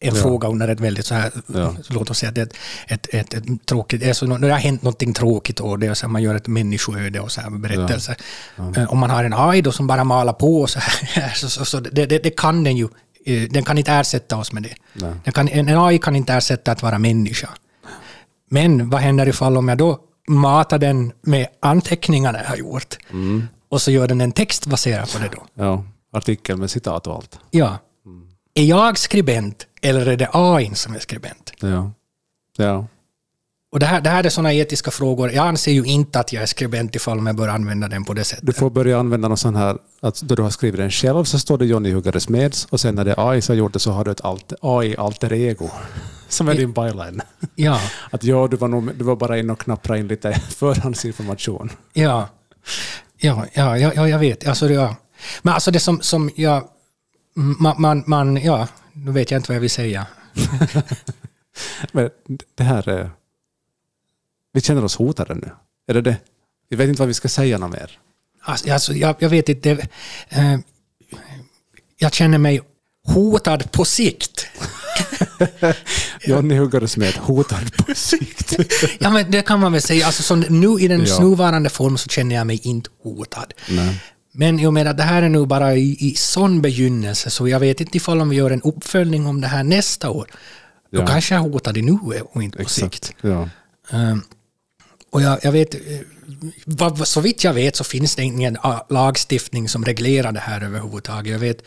en 0.00 0.14
Ja. 0.14 0.22
fråga 0.22 0.48
under 0.48 0.68
ett 0.68 0.80
väldigt 0.80 1.06
så 1.06 1.14
här, 1.14 1.32
Ja. 1.46 1.74
låt 1.90 2.10
oss 2.10 2.18
säga 2.18 2.32
det 2.32 2.40
ett, 2.42 2.54
ett, 2.88 3.14
ett, 3.14 3.34
ett 3.34 3.66
tråkigt, 3.66 4.06
alltså 4.08 4.26
när 4.26 4.38
det 4.38 4.52
har 4.52 4.58
hänt 4.58 4.82
någonting 4.82 5.14
tråkigt 5.14 5.60
och 5.60 5.78
det 5.78 5.94
så 5.94 6.08
man 6.08 6.22
gör 6.22 6.34
ett 6.34 6.46
människoöde 6.46 7.20
och 7.20 7.32
så 7.32 7.40
här 7.40 7.50
berättelse. 7.50 8.16
Eh, 8.76 8.92
Om 8.92 8.98
man 8.98 9.10
har 9.10 9.24
en 9.24 9.34
AI 9.34 9.62
då 9.62 9.72
som 9.72 9.86
bara 9.86 10.04
malar 10.04 10.32
på 10.32 10.66
så 10.66 10.78
här, 10.78 11.28
så, 11.36 11.48
så, 11.50 11.64
så 11.64 11.80
det, 11.80 12.06
det, 12.06 12.18
det 12.18 12.30
kan 12.30 12.64
den 12.64 12.76
ju, 12.76 12.88
eh, 13.26 13.48
den 13.50 13.64
kan 13.64 13.78
inte 13.78 13.92
ersätta 13.92 14.36
oss 14.36 14.52
med 14.52 14.62
det. 14.62 14.74
Nej. 14.92 15.12
Den 15.24 15.32
kan, 15.32 15.48
en 15.48 15.68
AI 15.78 15.98
kan 15.98 16.16
inte 16.16 16.32
ersätta 16.32 16.72
att 16.72 16.82
vara 16.82 16.98
människa. 16.98 17.48
Men 18.50 18.90
vad 18.90 19.00
händer 19.00 19.28
ifall 19.28 19.56
om 19.56 19.68
jag 19.68 19.78
då 19.78 19.98
matar 20.28 20.78
den 20.78 21.12
med 21.22 21.46
anteckningarna 21.60 22.38
jag 22.42 22.48
har 22.48 22.56
gjort 22.56 22.98
och 23.70 23.82
så 23.82 23.90
gör 23.90 24.08
den 24.08 24.20
en 24.20 24.32
text 24.32 24.66
baserad 24.66 25.12
på 25.12 25.18
det 25.18 25.28
då? 25.32 25.44
Ja, 25.54 25.84
artikel 26.12 26.56
med 26.56 26.70
citat 26.70 27.06
och 27.06 27.14
allt. 27.14 27.38
Ja. 27.50 27.78
Är 28.54 28.64
jag 28.64 28.98
skribent 28.98 29.66
eller 29.82 30.06
är 30.06 30.16
det 30.16 30.28
AI 30.32 30.74
som 30.74 30.94
är 30.94 30.98
skribent? 30.98 31.52
Ja. 31.60 31.92
Ja. 32.56 32.86
Och 33.72 33.78
det 33.78 33.86
här, 33.86 34.00
det 34.00 34.10
här 34.10 34.24
är 34.24 34.28
sådana 34.28 34.54
etiska 34.54 34.90
frågor. 34.90 35.30
Jag 35.32 35.46
anser 35.46 35.72
ju 35.72 35.84
inte 35.84 36.20
att 36.20 36.32
jag 36.32 36.42
är 36.42 36.46
skribent 36.46 36.96
ifall 36.96 37.26
jag 37.26 37.36
bör 37.36 37.48
använda 37.48 37.88
den 37.88 38.04
på 38.04 38.14
det 38.14 38.24
sättet. 38.24 38.46
Du 38.46 38.52
får 38.52 38.70
börja 38.70 38.98
använda 38.98 39.28
någon 39.28 39.36
sån 39.36 39.56
här, 39.56 39.78
att 40.00 40.22
då 40.22 40.34
du 40.34 40.42
har 40.42 40.50
skrivit 40.50 40.80
den 40.80 40.90
själv 40.90 41.24
så 41.24 41.38
står 41.38 41.58
det 41.58 41.66
Johnny 41.66 41.90
Huggare 41.92 42.20
Smeds 42.20 42.64
och 42.64 42.80
sen 42.80 42.94
när 42.94 43.04
det 43.04 43.12
är 43.12 43.30
AI 43.30 43.40
som 43.40 43.52
har 43.52 43.58
gjort 43.58 43.72
det 43.72 43.78
så 43.78 43.90
har 43.90 44.04
du 44.04 44.10
ett 44.10 44.24
alt, 44.24 44.52
AI-alter 44.60 45.32
ego. 45.32 45.70
Som 46.28 46.48
är 46.48 46.54
din 46.54 46.72
byline. 46.72 47.20
Ja, 47.54 47.80
Att 48.10 48.24
ja, 48.24 48.48
du 48.50 48.56
var, 48.56 48.68
nog, 48.68 48.94
du 48.94 49.04
var 49.04 49.16
bara 49.16 49.38
inne 49.38 49.52
och 49.52 49.60
knapprade 49.60 50.00
in 50.00 50.08
lite 50.08 50.32
förhandsinformation. 50.56 51.70
ja, 51.92 52.28
ja, 53.18 53.46
ja, 53.52 53.78
ja, 53.78 53.92
ja 53.94 54.08
jag 54.08 54.18
vet. 54.18 54.48
Alltså, 54.48 54.70
ja. 54.70 54.96
Men 55.42 55.54
alltså 55.54 55.70
det 55.70 55.80
som, 55.80 56.00
som 56.00 56.30
jag... 56.36 56.64
Man, 57.34 57.74
man, 57.78 58.04
man, 58.06 58.36
ja, 58.36 58.68
nu 59.04 59.12
vet 59.12 59.30
jag 59.30 59.38
inte 59.38 59.48
vad 59.50 59.56
jag 59.56 59.60
vill 59.60 59.70
säga. 59.70 60.06
Men 61.92 62.10
det 62.54 62.64
här 62.64 62.88
är... 62.88 63.10
Vi 64.52 64.60
känner 64.60 64.84
oss 64.84 64.96
hotade 64.96 65.34
nu. 65.34 65.50
Är 65.86 65.94
det 65.94 66.00
det? 66.02 66.16
Vi 66.68 66.76
vet 66.76 66.88
inte 66.88 67.00
vad 67.02 67.08
vi 67.08 67.14
ska 67.14 67.28
säga 67.28 67.58
något 67.58 67.72
mer. 67.72 67.98
Alltså, 68.42 68.72
alltså, 68.72 68.92
jag, 68.92 69.16
jag 69.18 69.28
vet 69.28 69.48
inte. 69.48 69.74
det- 69.74 69.88
Eh, 70.28 70.58
jag 71.98 72.12
känner 72.14 72.38
mig 72.38 72.60
hotad 73.06 73.72
på 73.72 73.84
sikt. 73.84 74.46
Johnny 76.24 76.54
Huggare 76.56 76.88
Smed 76.88 77.14
hotad 77.16 77.76
på 77.76 77.94
sikt. 77.94 78.56
Ja, 79.00 79.10
men 79.10 79.30
det 79.30 79.42
kan 79.42 79.60
man 79.60 79.72
väl 79.72 79.82
säga. 79.82 80.06
Alltså, 80.06 80.22
som 80.22 80.40
nu 80.40 80.80
i 80.84 80.88
den 80.88 81.04
Ja. 81.04 81.20
nuvarande 81.20 81.70
form 81.70 81.98
så 81.98 82.08
känner 82.08 82.34
jag 82.34 82.46
mig 82.46 82.60
inte 82.62 82.90
hotad. 83.02 83.54
Nej. 83.70 84.02
Men 84.38 84.74
med 84.74 84.86
att 84.86 84.96
det 84.96 85.02
här 85.02 85.22
är 85.22 85.28
nu 85.28 85.46
bara 85.46 85.74
i, 85.76 85.96
i 86.00 86.14
sån 86.14 86.62
begynnelse 86.62 87.30
så 87.30 87.48
jag 87.48 87.60
vet 87.60 87.80
inte 87.80 87.96
ifall 87.96 88.20
om 88.20 88.28
vi 88.28 88.36
gör 88.36 88.50
en 88.50 88.62
uppföljning 88.62 89.26
om 89.26 89.40
det 89.40 89.46
här 89.46 89.62
nästa 89.64 90.10
år. 90.10 90.26
Då 90.92 91.00
Ja. 91.00 91.06
kanske 91.06 91.34
jag 91.34 91.44
är 91.46 91.50
hotad 91.50 91.76
i 91.76 91.82
nuet 91.82 92.22
och 92.32 92.42
inte 92.42 92.62
på 92.62 92.68
sikt. 92.68 92.84
Exakt. 92.94 93.14
Ja. 93.20 93.48
Ehm, 93.90 94.22
och 95.10 95.22
jag, 95.22 95.38
jag 95.42 95.52
vet, 95.52 95.74
eh, 95.74 97.04
så 97.04 97.20
vitt 97.20 97.44
jag 97.44 97.54
vet 97.54 97.76
så 97.76 97.84
finns 97.84 98.16
det 98.16 98.22
ingen 98.22 98.56
ah, 98.60 98.86
lagstiftning 98.88 99.68
som 99.68 99.84
reglerar 99.84 100.32
det 100.32 100.40
här 100.40 100.64
överhuvudtaget. 100.64 101.32
Jag 101.32 101.38
vet 101.38 101.62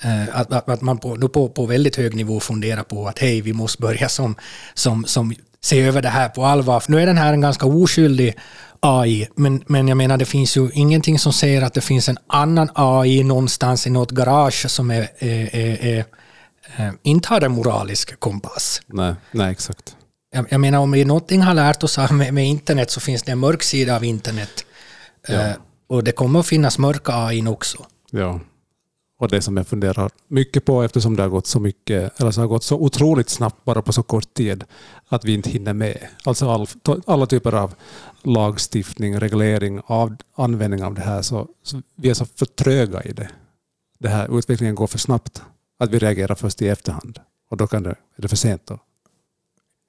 eh, 0.00 0.38
att, 0.40 0.52
att, 0.52 0.68
att 0.68 0.80
man 0.82 0.98
på, 0.98 1.14
nu 1.14 1.28
på, 1.28 1.48
på 1.48 1.66
väldigt 1.66 1.96
hög 1.96 2.14
nivå 2.14 2.40
funderar 2.40 2.82
på 2.82 3.08
att 3.08 3.18
hej, 3.18 3.40
vi 3.40 3.52
måste 3.52 3.82
börja 3.82 4.08
som, 4.08 4.36
som, 4.74 5.04
som 5.04 5.34
se 5.66 5.82
över 5.82 6.02
det 6.02 6.08
här 6.08 6.28
på 6.28 6.44
allvar. 6.44 6.80
För 6.80 6.92
nu 6.92 7.00
är 7.00 7.06
den 7.06 7.18
här 7.18 7.32
en 7.32 7.40
ganska 7.40 7.66
oskyldig 7.66 8.34
AI, 8.80 9.28
men, 9.36 9.62
men 9.66 9.88
jag 9.88 9.96
menar 9.96 10.16
det 10.16 10.24
finns 10.24 10.56
ju 10.56 10.70
ingenting 10.72 11.18
som 11.18 11.32
säger 11.32 11.62
att 11.62 11.74
det 11.74 11.80
finns 11.80 12.08
en 12.08 12.18
annan 12.26 12.68
AI 12.74 13.24
någonstans 13.24 13.86
i 13.86 13.90
något 13.90 14.10
garage 14.10 14.70
som 14.70 14.90
är, 14.90 15.08
är, 15.18 15.56
är, 15.56 15.86
är, 15.86 16.04
eh, 16.76 16.92
inte 17.02 17.28
har 17.28 17.40
en 17.40 17.52
moralisk 17.52 18.20
kompass. 18.20 18.82
Nej, 18.86 19.14
nej, 19.32 19.52
exakt. 19.52 19.96
Jag, 20.32 20.46
jag 20.50 20.60
menar 20.60 20.78
om 20.78 20.90
vi 20.90 21.04
någonting 21.04 21.42
har 21.42 21.54
lärt 21.54 21.82
oss 21.82 21.98
med, 22.10 22.34
med 22.34 22.46
internet 22.46 22.90
så 22.90 23.00
finns 23.00 23.22
det 23.22 23.32
en 23.32 23.38
mörk 23.38 23.62
sida 23.62 23.96
av 23.96 24.04
internet. 24.04 24.64
Eh, 25.28 25.50
och 25.88 26.04
det 26.04 26.12
kommer 26.12 26.40
att 26.40 26.46
finnas 26.46 26.78
mörka 26.78 27.12
AI 27.14 27.46
också. 27.46 27.78
Ja. 28.10 28.40
Och 29.18 29.28
det 29.28 29.42
som 29.42 29.56
jag 29.56 29.66
funderar 29.66 30.10
mycket 30.28 30.64
på 30.64 30.82
eftersom 30.82 31.16
det 31.16 31.22
har 31.22 31.30
gått 31.30 31.46
så 31.46 31.60
mycket, 31.60 32.20
eller 32.20 32.30
så 32.30 32.40
har 32.40 32.48
gått 32.48 32.64
så 32.64 32.76
otroligt 32.76 33.28
snabbt 33.28 33.64
bara 33.64 33.82
på 33.82 33.92
så 33.92 34.02
kort 34.02 34.34
tid, 34.34 34.64
att 35.08 35.24
vi 35.24 35.34
inte 35.34 35.50
hinner 35.50 35.72
med. 35.72 36.08
Alltså 36.24 36.50
all, 36.50 36.66
alla 37.06 37.26
typer 37.26 37.52
av 37.54 37.74
lagstiftning, 38.22 39.20
reglering, 39.20 39.80
av, 39.86 40.16
användning 40.34 40.84
av 40.84 40.94
det 40.94 41.00
här, 41.00 41.22
så, 41.22 41.48
så 41.62 41.82
vi 41.94 42.10
är 42.10 42.14
så 42.14 42.26
för 42.26 42.46
tröga 42.46 43.02
i 43.02 43.12
det. 43.12 43.30
Det 43.98 44.08
här 44.08 44.38
utvecklingen 44.38 44.74
går 44.74 44.86
för 44.86 44.98
snabbt, 44.98 45.42
att 45.78 45.90
vi 45.90 45.98
reagerar 45.98 46.34
först 46.34 46.62
i 46.62 46.68
efterhand. 46.68 47.20
Och 47.50 47.56
då 47.56 47.66
kan 47.66 47.82
det, 47.82 47.90
är 47.90 48.22
det 48.22 48.28
för 48.28 48.36
sent 48.36 48.62
då. 48.66 48.78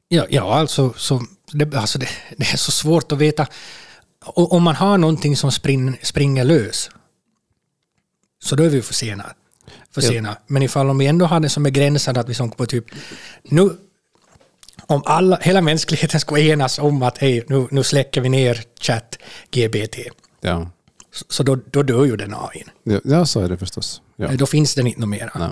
Ja, 0.07 0.25
ja 0.29 0.53
alltså, 0.53 0.93
så, 0.97 1.21
det, 1.51 1.75
alltså 1.75 1.99
det, 1.99 2.09
det 2.37 2.43
är 2.53 2.57
så 2.57 2.71
svårt 2.71 3.11
att 3.11 3.17
veta. 3.17 3.47
O- 4.25 4.47
Om 4.51 4.63
man 4.63 4.75
har 4.75 4.97
någonting 4.97 5.37
som 5.37 5.51
spring, 5.51 5.97
springer 6.01 6.43
lös 6.43 6.89
så 8.43 8.55
då 8.55 8.63
är 8.63 8.69
vi 8.69 8.81
för 8.81 8.93
sena. 8.93 9.33
Ja. 9.95 10.35
Men 10.47 10.63
ifall 10.63 10.89
om 10.89 10.97
vi 10.97 11.07
ändå 11.07 11.25
har 11.25 11.39
det 11.39 11.49
som 11.49 11.65
är 11.65 11.71
begränsat 11.71 12.17
att 12.17 12.29
vi 12.29 12.33
som 12.33 12.51
på 12.51 12.65
typ 12.65 12.85
nu 13.43 13.77
om 14.87 15.01
alla, 15.05 15.37
hela 15.41 15.61
mänskligheten 15.61 16.19
skulle 16.19 16.41
enas 16.41 16.79
om 16.79 17.01
att 17.01 17.17
hej, 17.17 17.43
nu, 17.47 17.67
nu 17.71 17.83
släcker 17.83 18.21
vi 18.21 18.29
ner 18.29 18.63
chatt 18.81 19.17
GBT. 19.51 19.97
Ja, 20.41 20.69
Så, 21.13 21.25
så 21.29 21.43
då, 21.43 21.55
då 21.71 21.83
dör 21.83 22.05
ju 22.05 22.15
den 22.15 22.33
AI. 22.33 22.63
ja, 22.83 22.99
ja 23.03 23.25
så 23.25 23.39
är 23.41 23.49
det 23.49 23.57
förstås. 23.57 24.01
Ja. 24.15 24.27
Då 24.27 24.45
finns 24.45 24.75
den 24.75 24.87
inte 24.87 25.05
mera. 25.07 25.31
Nej. 25.35 25.49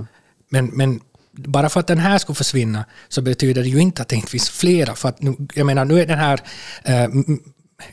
Men, 0.50 0.65
men 0.65 1.00
bara 1.32 1.69
för 1.69 1.80
att 1.80 1.88
den 1.88 1.98
här 1.98 2.17
skulle 2.17 2.36
försvinna 2.36 2.86
så 3.10 3.21
betyder 3.21 3.62
det 3.63 3.69
ju 3.69 3.80
inte 3.80 4.02
att 4.02 4.08
det 4.08 4.15
inte 4.15 4.32
finns 4.32 4.50
flera. 4.50 4.95
För 4.95 5.10
att 5.10 5.21
nu, 5.21 5.36
jag 5.54 5.65
menar, 5.65 5.86
nu 5.86 6.02
är 6.02 6.06
den 6.06 6.19
här 6.19 6.39
eh, 6.84 7.08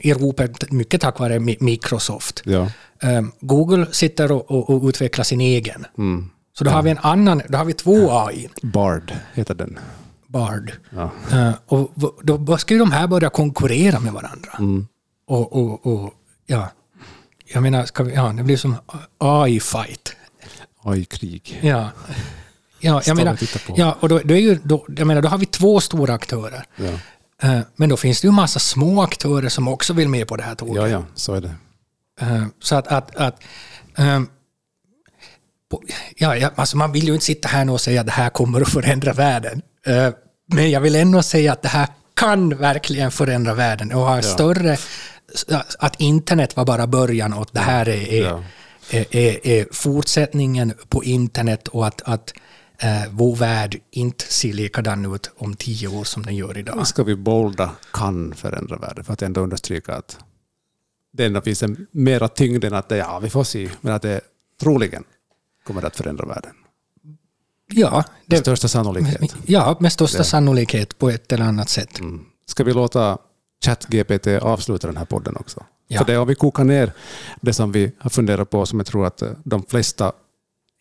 i 0.00 0.12
ropet 0.14 0.72
mycket 0.72 1.00
tack 1.00 1.18
vare 1.18 1.38
Mi- 1.38 1.56
Microsoft. 1.60 2.42
Ja. 2.44 2.62
Eh, 3.02 3.22
Google 3.40 3.86
sitter 3.92 4.32
och, 4.32 4.50
och, 4.50 4.70
och 4.70 4.88
utvecklar 4.88 5.24
sin 5.24 5.40
egen. 5.40 5.86
Mm. 5.98 6.30
Så 6.58 6.64
då 6.64 6.70
har 6.70 6.82
vi 6.82 6.90
en 6.90 6.98
annan, 6.98 7.42
då 7.48 7.58
har 7.58 7.64
vi 7.64 7.72
två 7.72 8.10
AI, 8.10 8.48
Bard 8.62 9.12
heter 9.34 9.54
den. 9.54 9.78
Bard. 10.32 10.72
Ja. 10.90 11.10
Eh, 11.32 11.52
och 11.66 11.92
då 12.22 12.36
då 12.36 12.58
ska 12.58 12.74
ju 12.74 12.80
de 12.80 12.92
här 12.92 13.06
börja 13.06 13.30
konkurrera 13.30 14.00
med 14.00 14.12
varandra. 14.12 14.50
Mm. 14.58 14.86
Och, 15.26 15.52
och, 15.56 15.86
och 15.86 16.14
ja, 16.46 16.68
jag 17.54 17.62
menar, 17.62 17.84
ska 17.84 18.02
vi, 18.02 18.14
ja, 18.14 18.32
det 18.36 18.42
blir 18.42 18.56
som 18.56 18.76
AI-fight. 19.18 20.12
AI-krig. 20.82 21.58
Ja. 21.62 21.90
Ja, 22.80 23.02
jag 23.06 23.16
menar, 23.16 23.38
ja, 23.76 23.96
och 24.00 24.08
då, 24.08 24.18
då, 24.24 24.34
är 24.34 24.38
ju, 24.38 24.58
då, 24.64 24.86
jag 24.96 25.06
menar, 25.06 25.22
då 25.22 25.28
har 25.28 25.38
vi 25.38 25.46
två 25.46 25.80
stora 25.80 26.14
aktörer. 26.14 26.64
Ja. 26.76 26.92
Eh, 27.48 27.60
Men 27.76 27.88
då 27.88 27.96
finns 27.96 28.20
det 28.20 28.26
ju 28.28 28.32
massa 28.32 28.58
små 28.58 29.02
aktörer 29.02 29.48
som 29.48 29.68
också 29.68 29.92
vill 29.92 30.08
med 30.08 30.28
på 30.28 30.36
det 30.36 30.42
här 30.42 30.54
tåget. 30.54 30.76
ja, 30.76 30.88
ja, 30.88 31.04
så 31.14 31.34
är 31.34 31.40
det. 31.40 31.54
Eh, 32.20 32.44
Så 32.60 32.76
att, 32.76 32.86
att, 32.88 33.16
att 33.16 33.42
ehm, 33.96 34.28
på- 35.70 35.82
ja, 36.16 36.36
ja, 36.36 36.50
alltså 36.54 36.76
man 36.76 36.92
vill 36.92 37.06
ju 37.06 37.12
inte 37.14 37.24
sitta 37.24 37.48
här 37.48 37.64
nu 37.64 37.72
och 37.72 37.80
säga 37.80 38.00
att 38.00 38.06
det 38.06 38.12
här 38.12 38.30
kommer 38.30 38.60
att 38.60 38.68
förändra 38.68 39.12
världen. 39.12 39.62
Eh, 39.86 40.08
Men 40.52 40.70
jag 40.70 40.80
vill 40.80 40.96
ändå 40.96 41.22
säga 41.22 41.52
att 41.52 41.62
det 41.62 41.68
här 41.68 41.88
kan 42.14 42.48
verkligen 42.48 43.10
förändra 43.10 43.54
världen 43.54 43.92
och 43.92 44.00
ha 44.00 44.22
större... 44.22 44.76
Att 45.78 46.00
internet 46.00 46.56
var 46.56 46.64
bara 46.64 46.86
början 46.86 47.32
och 47.32 47.42
att 47.42 47.52
det 47.52 47.60
här 47.60 47.88
är, 47.88 48.12
är, 48.12 48.22
Ja. 48.22 48.42
är, 48.90 49.46
är, 49.46 49.66
fortsättningen 49.72 50.72
på 50.88 51.04
internet 51.04 51.68
och 51.68 51.86
att, 51.86 52.02
att 52.02 52.34
eh, 52.78 53.02
vår 53.10 53.36
värld 53.36 53.80
inte 53.90 54.24
ser 54.24 54.52
likadan 54.52 55.14
ut 55.14 55.30
om 55.36 55.56
tio 55.56 55.88
år 55.88 56.04
som 56.04 56.22
den 56.22 56.36
gör 56.36 56.58
idag. 56.58 56.86
ska 56.86 57.02
vi 57.02 57.16
bolda 57.16 57.70
kan 57.92 58.34
förändra 58.34 58.76
världen 58.76 59.04
för 59.04 59.12
att 59.12 59.22
ändå 59.22 59.40
understryka 59.40 59.94
att 59.94 60.18
det 61.12 61.24
ändå 61.24 61.40
finns 61.40 61.62
en 61.62 61.86
mera 61.90 62.28
tyngd 62.28 62.64
än 62.64 62.74
att 62.74 62.88
det, 62.88 62.96
ja, 62.96 63.18
vi 63.18 63.30
får 63.30 63.44
se, 63.44 63.68
men 63.80 63.92
att 63.94 64.02
det 64.02 64.20
troligen 64.60 65.04
kommer 65.66 65.84
att 65.84 65.96
förändra 65.96 66.26
världen. 66.26 66.52
Ja, 67.74 67.90
Med 67.96 68.04
det, 68.26 68.36
största 68.36 68.68
sannolikhet. 68.68 69.34
ja 69.46 69.76
med 69.80 69.92
största 69.92 70.24
sannolikhet 70.24 70.98
på 70.98 71.10
ett 71.10 71.32
eller 71.32 71.44
annat 71.44 71.68
sätt. 71.68 72.00
Mm. 72.00 72.24
Ska 72.46 72.64
vi 72.64 72.72
låta 72.72 73.18
ChatGPT 73.64 74.26
avsluta 74.26 74.86
den 74.86 74.96
här 74.96 75.04
podden 75.04 75.36
också? 75.36 75.64
Ja. 75.88 75.98
För 75.98 76.06
det 76.06 76.14
har 76.14 76.24
vi 76.26 76.34
kokat 76.34 76.66
ner 76.66 76.92
det 77.40 77.52
som 77.52 77.72
vi 77.72 77.92
har 77.98 78.10
funderat 78.10 78.50
på, 78.50 78.66
som 78.66 78.78
jag 78.78 78.86
tror 78.86 79.06
att 79.06 79.22
eh, 79.22 79.30
de 79.44 79.62
flesta 79.62 80.12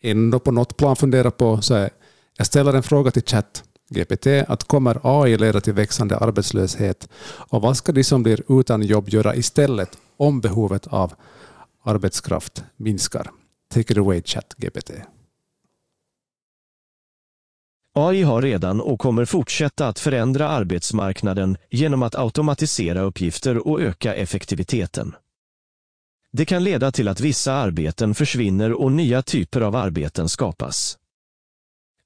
ändå 0.02 0.38
på 0.38 0.50
något 0.50 0.76
plan 0.76 0.96
funderar 0.96 1.30
på, 1.30 1.62
så 1.62 1.74
är, 1.74 1.90
jag 2.36 2.46
ställer 2.46 2.74
en 2.74 2.82
fråga 2.82 3.10
till 3.10 3.22
ChatGPT, 3.22 4.26
att 4.48 4.64
kommer 4.64 5.00
AI 5.02 5.36
leda 5.36 5.60
till 5.60 5.72
växande 5.72 6.16
arbetslöshet? 6.16 7.08
Och 7.24 7.62
vad 7.62 7.76
ska 7.76 7.92
de 7.92 8.04
som 8.04 8.22
blir 8.22 8.60
utan 8.60 8.82
jobb 8.82 9.08
göra 9.08 9.34
istället 9.36 9.98
om 10.16 10.40
behovet 10.40 10.86
av 10.86 11.14
arbetskraft 11.84 12.64
minskar? 12.76 13.30
Take 13.74 13.92
it 13.92 13.98
away 13.98 14.22
ChatGPT. 14.22 14.90
AI 17.94 18.22
har 18.22 18.42
redan 18.42 18.80
och 18.80 18.98
kommer 18.98 19.24
fortsätta 19.24 19.88
att 19.88 19.98
förändra 19.98 20.48
arbetsmarknaden 20.48 21.56
genom 21.70 22.02
att 22.02 22.14
automatisera 22.14 23.00
uppgifter 23.00 23.68
och 23.68 23.80
öka 23.80 24.14
effektiviteten. 24.14 25.14
Det 26.32 26.44
kan 26.44 26.64
leda 26.64 26.92
till 26.92 27.08
att 27.08 27.20
vissa 27.20 27.52
arbeten 27.52 28.14
försvinner 28.14 28.72
och 28.72 28.92
nya 28.92 29.22
typer 29.22 29.60
av 29.60 29.76
arbeten 29.76 30.28
skapas. 30.28 30.98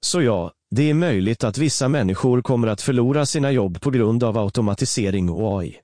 Så 0.01 0.23
ja, 0.23 0.53
Det 0.71 0.91
är 0.91 0.95
möjligt 0.95 1.45
att 1.45 1.59
vissa 1.59 1.89
människor 1.89 2.43
kommer 2.43 2.69
att 2.69 2.83
förlora 2.83 3.27
sina 3.27 3.51
jobb 3.51 3.81
på 3.81 3.91
grund 3.91 4.25
av 4.25 4.39
automatisering 4.39 5.31
och 5.31 5.61
AI. 5.61 5.81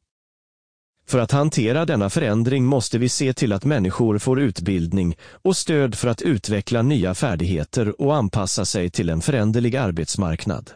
För 1.07 1.19
att 1.19 1.33
hantera 1.33 1.85
denna 1.85 2.11
förändring 2.11 2.65
måste 2.65 2.99
vi 2.99 3.09
se 3.09 3.33
till 3.33 3.53
att 3.53 3.65
människor 3.65 4.19
får 4.19 4.41
utbildning 4.41 5.17
och 5.33 5.57
stöd 5.57 5.95
för 5.95 6.09
att 6.09 6.23
utveckla 6.23 6.83
nya 6.83 7.15
färdigheter 7.15 8.01
och 8.01 8.17
anpassa 8.17 8.65
sig 8.65 8.91
till 8.91 9.09
en 9.09 9.21
föränderlig 9.21 9.77
arbetsmarknad. 9.77 10.71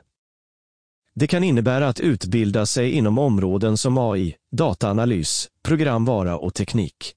Det 1.15 1.27
kan 1.27 1.45
innebära 1.45 1.89
att 1.89 2.01
utbilda 2.01 2.67
sig 2.67 2.91
inom 2.91 3.19
områden 3.19 3.77
som 3.77 3.99
AI, 3.99 4.37
dataanalys, 4.53 5.49
programvara 5.63 6.37
och 6.37 6.55
teknik. 6.55 7.15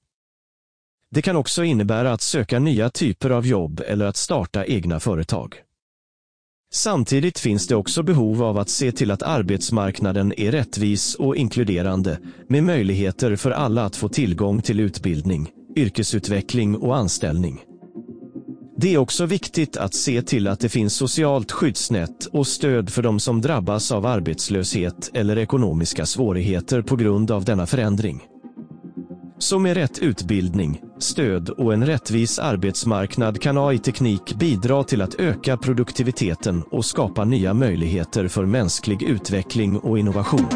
Det 1.10 1.22
kan 1.22 1.36
också 1.36 1.64
innebära 1.64 2.12
att 2.12 2.20
söka 2.20 2.58
nya 2.58 2.90
typer 2.90 3.30
av 3.30 3.46
jobb 3.46 3.82
eller 3.86 4.06
att 4.06 4.16
starta 4.16 4.64
egna 4.64 5.00
företag. 5.00 5.62
Samtidigt 6.72 7.38
finns 7.38 7.66
det 7.66 7.76
också 7.76 8.02
behov 8.02 8.42
av 8.42 8.58
att 8.58 8.68
se 8.68 8.92
till 8.92 9.10
att 9.10 9.22
arbetsmarknaden 9.22 10.32
är 10.36 10.52
rättvis 10.52 11.14
och 11.14 11.36
inkluderande 11.36 12.18
med 12.48 12.64
möjligheter 12.64 13.36
för 13.36 13.50
alla 13.50 13.84
att 13.84 13.96
få 13.96 14.08
tillgång 14.08 14.62
till 14.62 14.80
utbildning, 14.80 15.50
yrkesutveckling 15.76 16.76
och 16.76 16.96
anställning. 16.96 17.60
Det 18.76 18.94
är 18.94 18.98
också 18.98 19.26
viktigt 19.26 19.76
att 19.76 19.94
se 19.94 20.22
till 20.22 20.48
att 20.48 20.60
det 20.60 20.68
finns 20.68 20.94
socialt 20.94 21.52
skyddsnät 21.52 22.26
och 22.32 22.46
stöd 22.46 22.90
för 22.90 23.02
de 23.02 23.20
som 23.20 23.40
drabbas 23.40 23.92
av 23.92 24.06
arbetslöshet 24.06 25.10
eller 25.14 25.38
ekonomiska 25.38 26.06
svårigheter 26.06 26.82
på 26.82 26.96
grund 26.96 27.30
av 27.30 27.44
denna 27.44 27.66
förändring. 27.66 28.22
Så 29.42 29.58
med 29.58 29.74
rätt 29.76 29.98
utbildning, 29.98 30.80
stöd 30.98 31.48
och 31.48 31.72
en 31.72 31.86
rättvis 31.86 32.38
arbetsmarknad 32.38 33.40
kan 33.40 33.58
AI-teknik 33.58 34.34
bidra 34.34 34.84
till 34.84 35.02
att 35.02 35.14
öka 35.14 35.56
produktiviteten 35.56 36.62
och 36.70 36.84
skapa 36.84 37.24
nya 37.24 37.54
möjligheter 37.54 38.28
för 38.28 38.46
mänsklig 38.46 39.02
utveckling 39.02 39.78
och 39.78 39.98
innovation. 39.98 40.46